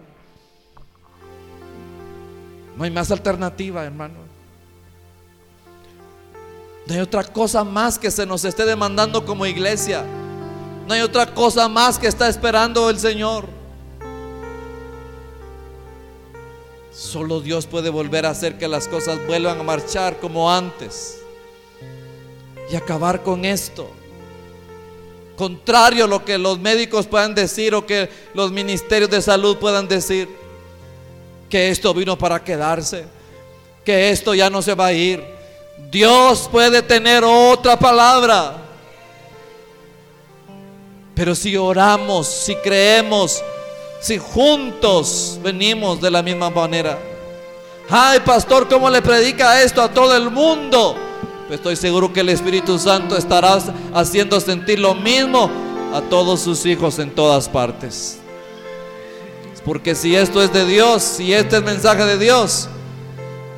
No 2.77 2.83
hay 2.83 2.91
más 2.91 3.11
alternativa, 3.11 3.83
hermano. 3.83 4.15
No 6.85 6.93
hay 6.93 6.99
otra 6.99 7.23
cosa 7.23 7.63
más 7.63 7.97
que 7.97 8.11
se 8.11 8.25
nos 8.25 8.43
esté 8.45 8.65
demandando 8.65 9.25
como 9.25 9.45
iglesia. 9.45 10.03
No 10.87 10.93
hay 10.93 11.01
otra 11.01 11.33
cosa 11.33 11.67
más 11.69 11.97
que 11.97 12.07
está 12.07 12.27
esperando 12.27 12.89
el 12.89 12.99
Señor. 12.99 13.47
Solo 16.91 17.41
Dios 17.41 17.65
puede 17.65 17.89
volver 17.89 18.25
a 18.25 18.31
hacer 18.31 18.57
que 18.57 18.67
las 18.67 18.87
cosas 18.87 19.17
vuelvan 19.25 19.59
a 19.59 19.63
marchar 19.63 20.19
como 20.19 20.51
antes 20.51 21.19
y 22.71 22.75
acabar 22.75 23.23
con 23.23 23.45
esto. 23.45 23.89
Contrario 25.35 26.05
a 26.05 26.07
lo 26.07 26.23
que 26.23 26.37
los 26.37 26.59
médicos 26.59 27.07
puedan 27.07 27.33
decir 27.33 27.73
o 27.73 27.85
que 27.85 28.09
los 28.33 28.51
ministerios 28.51 29.09
de 29.09 29.21
salud 29.21 29.57
puedan 29.57 29.87
decir, 29.87 30.29
que 31.53 31.69
esto 31.69 31.93
vino 31.93 32.17
para 32.17 32.43
quedarse, 32.43 33.05
que 33.85 34.09
esto 34.09 34.33
ya 34.33 34.49
no 34.49 34.63
se 34.63 34.73
va 34.73 34.87
a 34.87 34.93
ir. 34.93 35.23
Dios 35.91 36.49
puede 36.51 36.81
tener 36.81 37.23
otra 37.23 37.77
palabra. 37.77 38.57
Pero 41.15 41.35
si 41.35 41.55
oramos, 41.55 42.27
si 42.27 42.55
creemos, 42.55 43.41
si 44.01 44.17
juntos 44.17 45.39
venimos 45.43 46.01
de 46.01 46.11
la 46.11 46.23
misma 46.23 46.49
manera. 46.49 46.97
Ay, 47.89 48.19
pastor, 48.21 48.67
¿cómo 48.67 48.89
le 48.89 49.01
predica 49.01 49.61
esto 49.61 49.81
a 49.81 49.89
todo 49.89 50.15
el 50.15 50.31
mundo? 50.31 50.95
Pues 51.47 51.59
estoy 51.59 51.75
seguro 51.75 52.11
que 52.11 52.21
el 52.21 52.29
Espíritu 52.29 52.79
Santo 52.79 53.15
estará 53.15 53.59
haciendo 53.93 54.39
sentir 54.39 54.79
lo 54.79 54.95
mismo 54.95 55.51
a 55.93 56.01
todos 56.01 56.41
sus 56.41 56.65
hijos 56.65 56.97
en 56.99 57.13
todas 57.13 57.47
partes. 57.47 58.17
Porque 59.63 59.95
si 59.95 60.15
esto 60.15 60.41
es 60.41 60.51
de 60.51 60.65
Dios, 60.65 61.03
si 61.03 61.33
este 61.33 61.57
es 61.57 61.63
mensaje 61.63 62.05
de 62.05 62.17
Dios, 62.17 62.67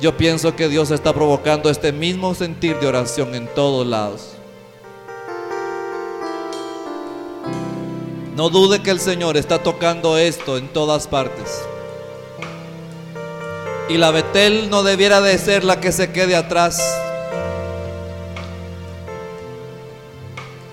yo 0.00 0.16
pienso 0.16 0.54
que 0.54 0.68
Dios 0.68 0.90
está 0.90 1.14
provocando 1.14 1.70
este 1.70 1.90
mismo 1.90 2.34
sentir 2.34 2.78
de 2.78 2.86
oración 2.86 3.34
en 3.34 3.46
todos 3.54 3.86
lados. 3.86 4.32
No 8.34 8.50
dude 8.50 8.82
que 8.82 8.90
el 8.90 9.00
Señor 9.00 9.38
está 9.38 9.62
tocando 9.62 10.18
esto 10.18 10.58
en 10.58 10.68
todas 10.68 11.06
partes. 11.06 11.62
Y 13.88 13.96
la 13.96 14.10
Betel 14.10 14.68
no 14.68 14.82
debiera 14.82 15.22
de 15.22 15.38
ser 15.38 15.64
la 15.64 15.80
que 15.80 15.92
se 15.92 16.12
quede 16.12 16.36
atrás. 16.36 16.78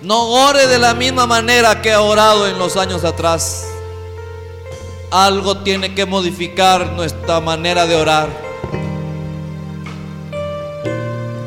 No 0.01 0.27
ore 0.47 0.67
de 0.67 0.79
la 0.79 0.93
misma 0.93 1.25
manera 1.25 1.81
que 1.81 1.93
ha 1.93 2.01
orado 2.01 2.45
en 2.45 2.59
los 2.59 2.75
años 2.75 3.05
atrás. 3.05 3.69
Algo 5.09 5.59
tiene 5.59 5.95
que 5.95 6.05
modificar 6.05 6.91
nuestra 6.91 7.39
manera 7.39 7.85
de 7.87 7.95
orar. 7.95 8.42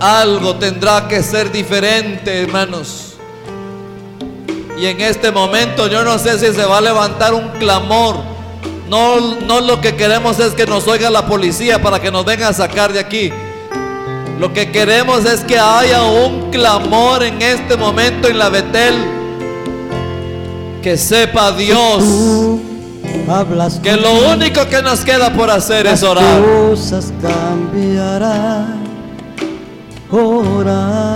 Algo 0.06 0.54
tendrá 0.54 1.08
que 1.08 1.20
ser 1.20 1.50
diferente, 1.50 2.42
hermanos. 2.42 3.14
Y 4.78 4.86
en 4.86 5.00
este 5.00 5.32
momento 5.32 5.88
yo 5.88 6.04
no 6.04 6.16
sé 6.20 6.38
si 6.38 6.54
se 6.54 6.64
va 6.64 6.78
a 6.78 6.80
levantar 6.80 7.34
un 7.34 7.48
clamor. 7.58 8.14
No, 8.88 9.18
no 9.18 9.60
lo 9.60 9.80
que 9.80 9.96
queremos 9.96 10.38
es 10.38 10.52
que 10.52 10.64
nos 10.64 10.86
oiga 10.86 11.10
la 11.10 11.26
policía 11.26 11.82
para 11.82 12.00
que 12.00 12.12
nos 12.12 12.24
venga 12.24 12.46
a 12.46 12.52
sacar 12.52 12.92
de 12.92 13.00
aquí. 13.00 13.32
Lo 14.38 14.52
que 14.52 14.70
queremos 14.70 15.24
es 15.24 15.40
que 15.40 15.58
haya 15.58 16.04
un 16.04 16.52
clamor 16.52 17.24
en 17.24 17.42
este 17.42 17.76
momento 17.76 18.28
en 18.28 18.38
la 18.38 18.48
Betel. 18.48 18.94
Que 20.84 20.96
sepa 20.96 21.50
Dios 21.50 22.04
que 23.82 23.96
lo 23.96 24.30
único 24.32 24.68
que 24.68 24.82
nos 24.82 25.00
queda 25.00 25.32
por 25.32 25.50
hacer 25.50 25.88
es 25.88 26.04
orar. 26.04 26.40
Cosas 26.70 27.12
cambiarán 27.20 28.85
orando. 30.10 31.06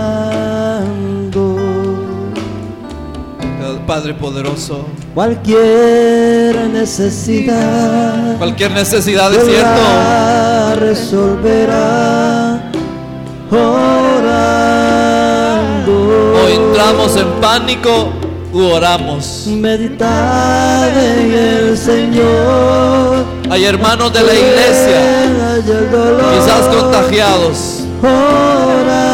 Padre 3.87 4.13
poderoso. 4.13 4.85
Cualquier 5.13 6.69
necesidad. 6.71 8.37
Cualquier 8.37 8.71
necesidad 8.71 9.33
es 9.33 9.43
cierto. 9.43 9.81
Resolverá 10.79 12.71
orando. 13.51 14.21
O 16.35 16.47
entramos 16.47 17.17
en 17.17 17.27
pánico 17.41 18.13
u 18.53 18.61
oramos. 18.61 19.47
Meditar 19.47 20.89
en 20.97 21.33
el 21.33 21.77
Señor. 21.77 23.25
Hay 23.49 23.65
hermanos 23.65 24.13
de 24.13 24.23
la 24.23 24.33
iglesia, 24.33 25.01
quizás 26.33 26.67
contagiados. 26.73 27.80
Orando. 28.03 29.11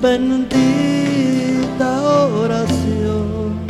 Bendita 0.00 1.90
oración. 2.02 3.66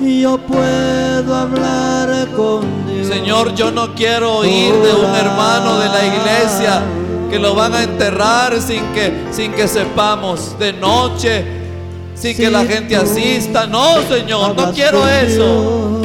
Yo 0.00 0.38
puedo 0.38 1.34
hablar 1.34 2.28
con 2.34 2.86
Dios. 2.86 3.08
Señor, 3.08 3.54
yo 3.54 3.70
no 3.70 3.94
quiero 3.94 4.38
oír 4.38 4.72
de 4.72 4.94
un 4.94 5.14
hermano 5.14 5.78
de 5.80 5.88
la 5.88 6.06
iglesia 6.06 6.82
que 7.30 7.38
lo 7.38 7.54
van 7.54 7.74
a 7.74 7.82
enterrar 7.82 8.58
sin 8.62 8.82
que, 8.92 9.26
sin 9.32 9.52
que 9.52 9.68
sepamos 9.68 10.58
de 10.58 10.72
noche, 10.72 11.44
sin 12.14 12.34
que 12.36 12.50
la 12.50 12.64
gente 12.64 12.96
asista. 12.96 13.66
No, 13.66 14.00
Señor, 14.08 14.56
no 14.56 14.72
quiero 14.72 15.06
eso. 15.06 16.04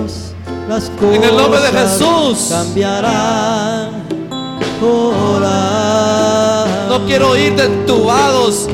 Las 0.69 0.89
En 1.01 1.23
el 1.23 1.35
nombre 1.35 1.59
de 1.61 1.69
Jesús. 1.69 2.49
Cambiarán. 2.51 3.89
Orando. 4.79 5.39
No 6.89 7.05
quiero 7.07 7.31
oír 7.31 7.55
de 7.55 7.65
entubados. 7.65 8.67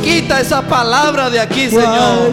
Quita 0.00 0.38
esa 0.40 0.62
palabra 0.62 1.28
de 1.28 1.40
aquí, 1.40 1.68
Señor. 1.68 2.30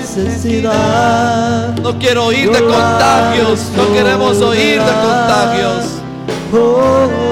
Necesidad. 0.00 1.76
No 1.82 1.98
quiero 1.98 2.24
oír 2.24 2.50
de 2.50 2.64
contagios. 2.64 3.60
No 3.76 3.92
queremos 3.92 4.40
oír 4.40 4.80
de 4.80 4.92
contagios. 4.92 5.84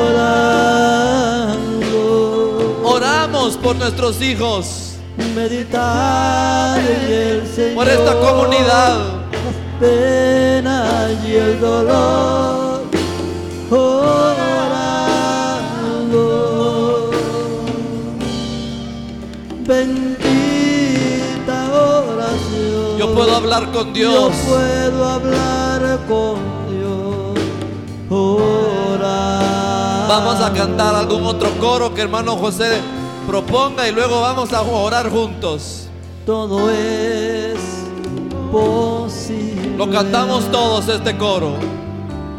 Orando. 0.07 1.63
Oramos 2.85 3.57
por 3.57 3.77
nuestros 3.77 4.21
hijos, 4.21 4.97
Meditar 5.35 6.79
en 6.79 7.11
el 7.11 7.47
Señor. 7.47 7.75
por 7.75 7.89
esta 7.89 8.21
comunidad. 8.21 9.14
Las 9.75 9.81
penas 9.81 11.11
y 11.27 11.35
el 11.35 11.61
dolor. 11.61 12.83
Orando. 13.71 14.31
Bendita 19.67 20.13
oración. 21.73 22.99
Yo 22.99 23.15
puedo 23.15 23.37
hablar 23.37 23.73
con 23.73 23.93
Dios. 23.93 24.15
Yo 24.15 24.31
puedo 24.47 25.09
hablar 25.09 25.99
con 26.07 26.37
Dios. 26.71 27.39
Orando. 28.11 29.45
Vamos 30.09 30.41
a 30.41 30.53
cantar 30.53 30.95
algún 30.95 31.25
otro 31.25 31.51
coro 31.59 31.93
que 31.93 32.03
hermano 32.03 32.37
José 32.37 32.81
proponga 33.27 33.89
y 33.89 33.93
luego 33.93 34.21
vamos 34.21 34.53
a 34.53 34.63
orar 34.63 35.11
juntos. 35.11 35.89
Todo 36.25 36.71
es 36.71 37.59
posible. 38.53 39.64
Lo 39.77 39.91
cantamos 39.91 40.51
todos 40.53 40.89
este 40.89 41.17
coro 41.17 41.57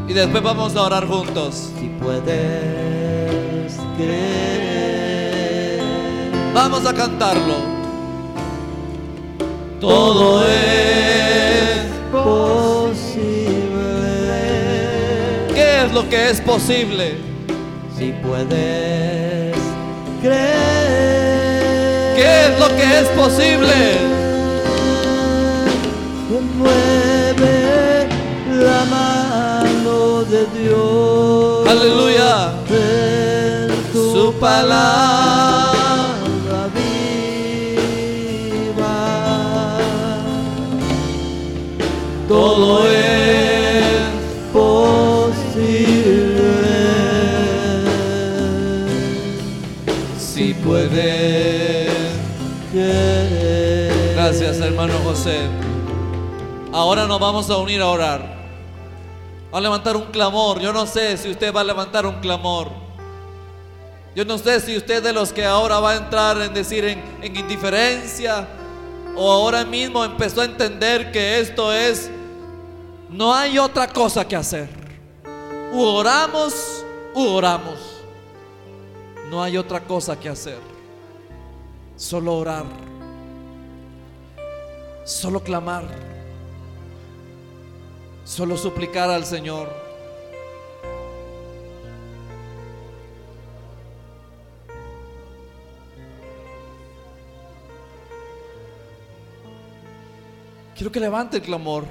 y 0.08 0.14
después 0.14 0.42
vamos 0.42 0.74
a 0.76 0.84
orar 0.84 1.06
juntos. 1.06 1.72
Si 1.78 1.90
puedes 2.02 3.76
creer. 3.98 5.82
Vamos 6.54 6.86
a 6.86 6.94
cantarlo. 6.94 7.56
Todo 9.82 10.46
es 10.46 11.88
posible. 12.14 12.96
¿Qué 15.54 15.86
es 15.86 15.92
lo 15.92 16.08
que 16.10 16.30
es 16.30 16.40
posible? 16.40 17.18
Si 17.98 18.14
puedes 18.14 19.56
creer. 20.22 20.56
¿Qué 22.16 22.46
es 22.46 22.60
lo 22.60 22.68
que 22.78 23.00
es 23.00 23.08
posible? 23.10 24.25
Mueve 26.28 28.08
la 28.50 28.86
mano 28.86 30.24
de 30.24 30.48
Dios. 30.60 31.68
Aleluya. 31.70 32.54
Tu 33.94 34.02
Su 34.12 34.34
palabra 34.40 35.00
viva. 37.76 38.98
Todo 42.28 42.88
es 42.88 43.94
posible. 44.52 45.14
Si 50.18 50.56
puedes. 50.56 51.94
Creer. 52.72 54.14
Gracias, 54.16 54.60
hermano 54.60 54.94
José. 55.04 55.65
Ahora 56.76 57.08
nos 57.08 57.22
vamos 57.22 57.50
a 57.50 57.56
unir 57.56 57.80
a 57.80 57.88
orar. 57.88 58.22
Va 59.54 59.60
a 59.60 59.62
levantar 59.62 59.96
un 59.96 60.08
clamor. 60.08 60.60
Yo 60.60 60.74
no 60.74 60.86
sé 60.86 61.16
si 61.16 61.32
usted 61.32 61.56
va 61.56 61.62
a 61.62 61.64
levantar 61.64 62.06
un 62.06 62.20
clamor. 62.20 62.68
Yo 64.14 64.26
no 64.26 64.38
sé 64.38 64.60
si 64.60 64.76
usted 64.76 65.02
de 65.02 65.14
los 65.14 65.32
que 65.32 65.46
ahora 65.46 65.80
va 65.80 65.92
a 65.92 65.96
entrar 65.96 66.42
en 66.42 66.54
decir 66.54 66.84
en, 66.84 67.02
en 67.22 67.34
indiferencia 67.34 68.46
o 69.16 69.32
ahora 69.32 69.64
mismo 69.64 70.04
empezó 70.04 70.42
a 70.42 70.46
entender 70.46 71.14
que 71.14 71.40
esto 71.40 71.72
es 71.72 72.10
No 73.10 73.34
hay 73.34 73.58
otra 73.58 73.88
cosa 73.88 74.28
que 74.28 74.36
hacer. 74.36 74.68
U 75.72 75.82
oramos, 75.82 76.84
u 77.14 77.26
oramos. 77.26 77.80
No 79.30 79.42
hay 79.42 79.56
otra 79.56 79.80
cosa 79.80 80.20
que 80.20 80.28
hacer. 80.28 80.60
Solo 81.96 82.36
orar. 82.36 82.66
Solo 85.06 85.40
clamar. 85.40 86.15
Solo 88.26 88.58
suplicar 88.58 89.10
al 89.10 89.24
Señor. 89.24 89.70
Quiero 100.76 100.92
que 100.92 101.00
levante 101.00 101.38
el 101.38 101.44
clamor. 101.44 101.86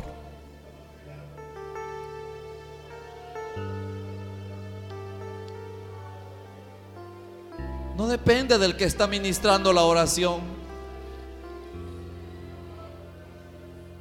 No 7.96 8.08
depende 8.08 8.58
del 8.58 8.76
que 8.76 8.84
está 8.84 9.06
ministrando 9.06 9.72
la 9.72 9.82
oración. 9.82 10.40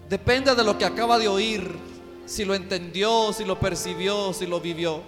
Depende 0.10 0.54
de 0.54 0.63
lo 0.63 0.78
que 0.78 0.86
acaba 0.86 1.17
de 1.17 1.28
oír, 1.28 1.93
si 2.26 2.46
lo 2.46 2.56
entendió, 2.56 3.34
si 3.34 3.46
lo 3.46 3.60
percibió, 3.60 4.34
si 4.34 4.46
lo 4.46 4.60
vivió. 4.60 5.02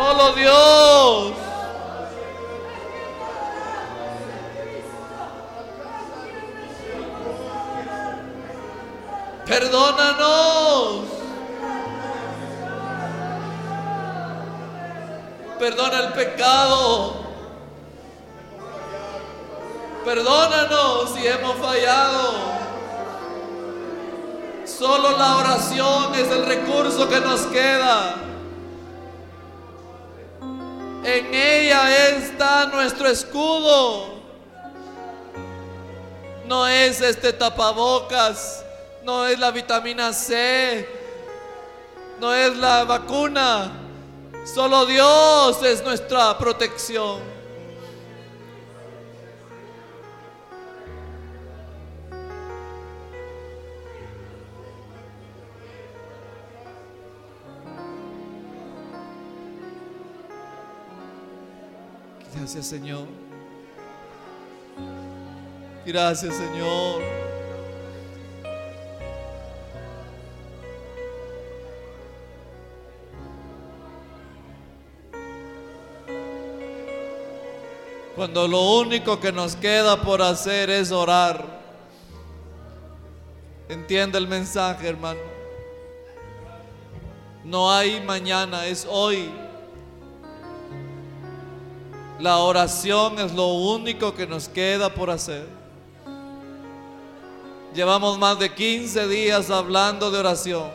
Solo 0.00 0.32
Dios. 0.32 1.32
Perdónanos. 9.44 11.04
Perdona 15.58 15.98
el 15.98 16.12
pecado. 16.14 17.14
Perdónanos 20.06 21.10
si 21.10 21.26
hemos 21.26 21.56
fallado. 21.56 22.32
Solo 24.64 25.18
la 25.18 25.36
oración 25.36 26.14
es 26.14 26.30
el 26.30 26.46
recurso 26.46 27.06
que 27.06 27.20
nos 27.20 27.42
queda. 27.48 28.29
En 31.12 31.34
ella 31.34 32.08
está 32.10 32.66
nuestro 32.66 33.08
escudo. 33.08 34.20
No 36.46 36.68
es 36.68 37.00
este 37.00 37.32
tapabocas, 37.32 38.64
no 39.02 39.26
es 39.26 39.36
la 39.36 39.50
vitamina 39.50 40.12
C, 40.12 40.88
no 42.20 42.32
es 42.32 42.56
la 42.56 42.84
vacuna. 42.84 43.72
Solo 44.44 44.86
Dios 44.86 45.60
es 45.64 45.82
nuestra 45.82 46.38
protección. 46.38 47.39
Gracias 62.34 62.66
Señor. 62.66 63.06
Gracias 65.84 66.34
Señor. 66.34 67.02
Cuando 78.20 78.46
lo 78.46 78.60
único 78.80 79.18
que 79.18 79.32
nos 79.32 79.56
queda 79.56 80.02
por 80.02 80.20
hacer 80.20 80.68
es 80.68 80.92
orar. 80.92 81.42
Entiende 83.68 84.18
el 84.18 84.28
mensaje, 84.28 84.88
hermano. 84.88 85.20
No 87.44 87.72
hay 87.72 88.00
mañana, 88.02 88.66
es 88.66 88.86
hoy. 88.88 89.30
La 92.20 92.38
oración 92.38 93.18
es 93.18 93.32
lo 93.32 93.46
único 93.46 94.14
que 94.14 94.26
nos 94.26 94.48
queda 94.48 94.92
por 94.92 95.10
hacer. 95.10 95.46
Llevamos 97.74 98.18
más 98.18 98.38
de 98.38 98.52
15 98.52 99.08
días 99.08 99.50
hablando 99.50 100.10
de 100.10 100.18
oración. 100.18 100.70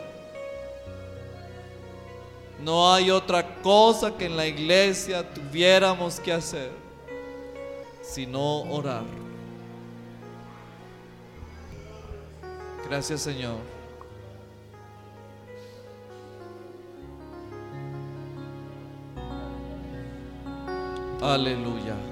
No 2.64 2.92
hay 2.92 3.10
otra 3.10 3.60
cosa 3.62 4.16
que 4.16 4.26
en 4.26 4.36
la 4.36 4.46
iglesia 4.46 5.22
tuviéramos 5.32 6.18
que 6.18 6.32
hacer 6.32 6.86
sino 8.02 8.62
orar. 8.62 9.04
Gracias 12.88 13.20
Señor. 13.20 13.75
Aleluya. 21.26 22.05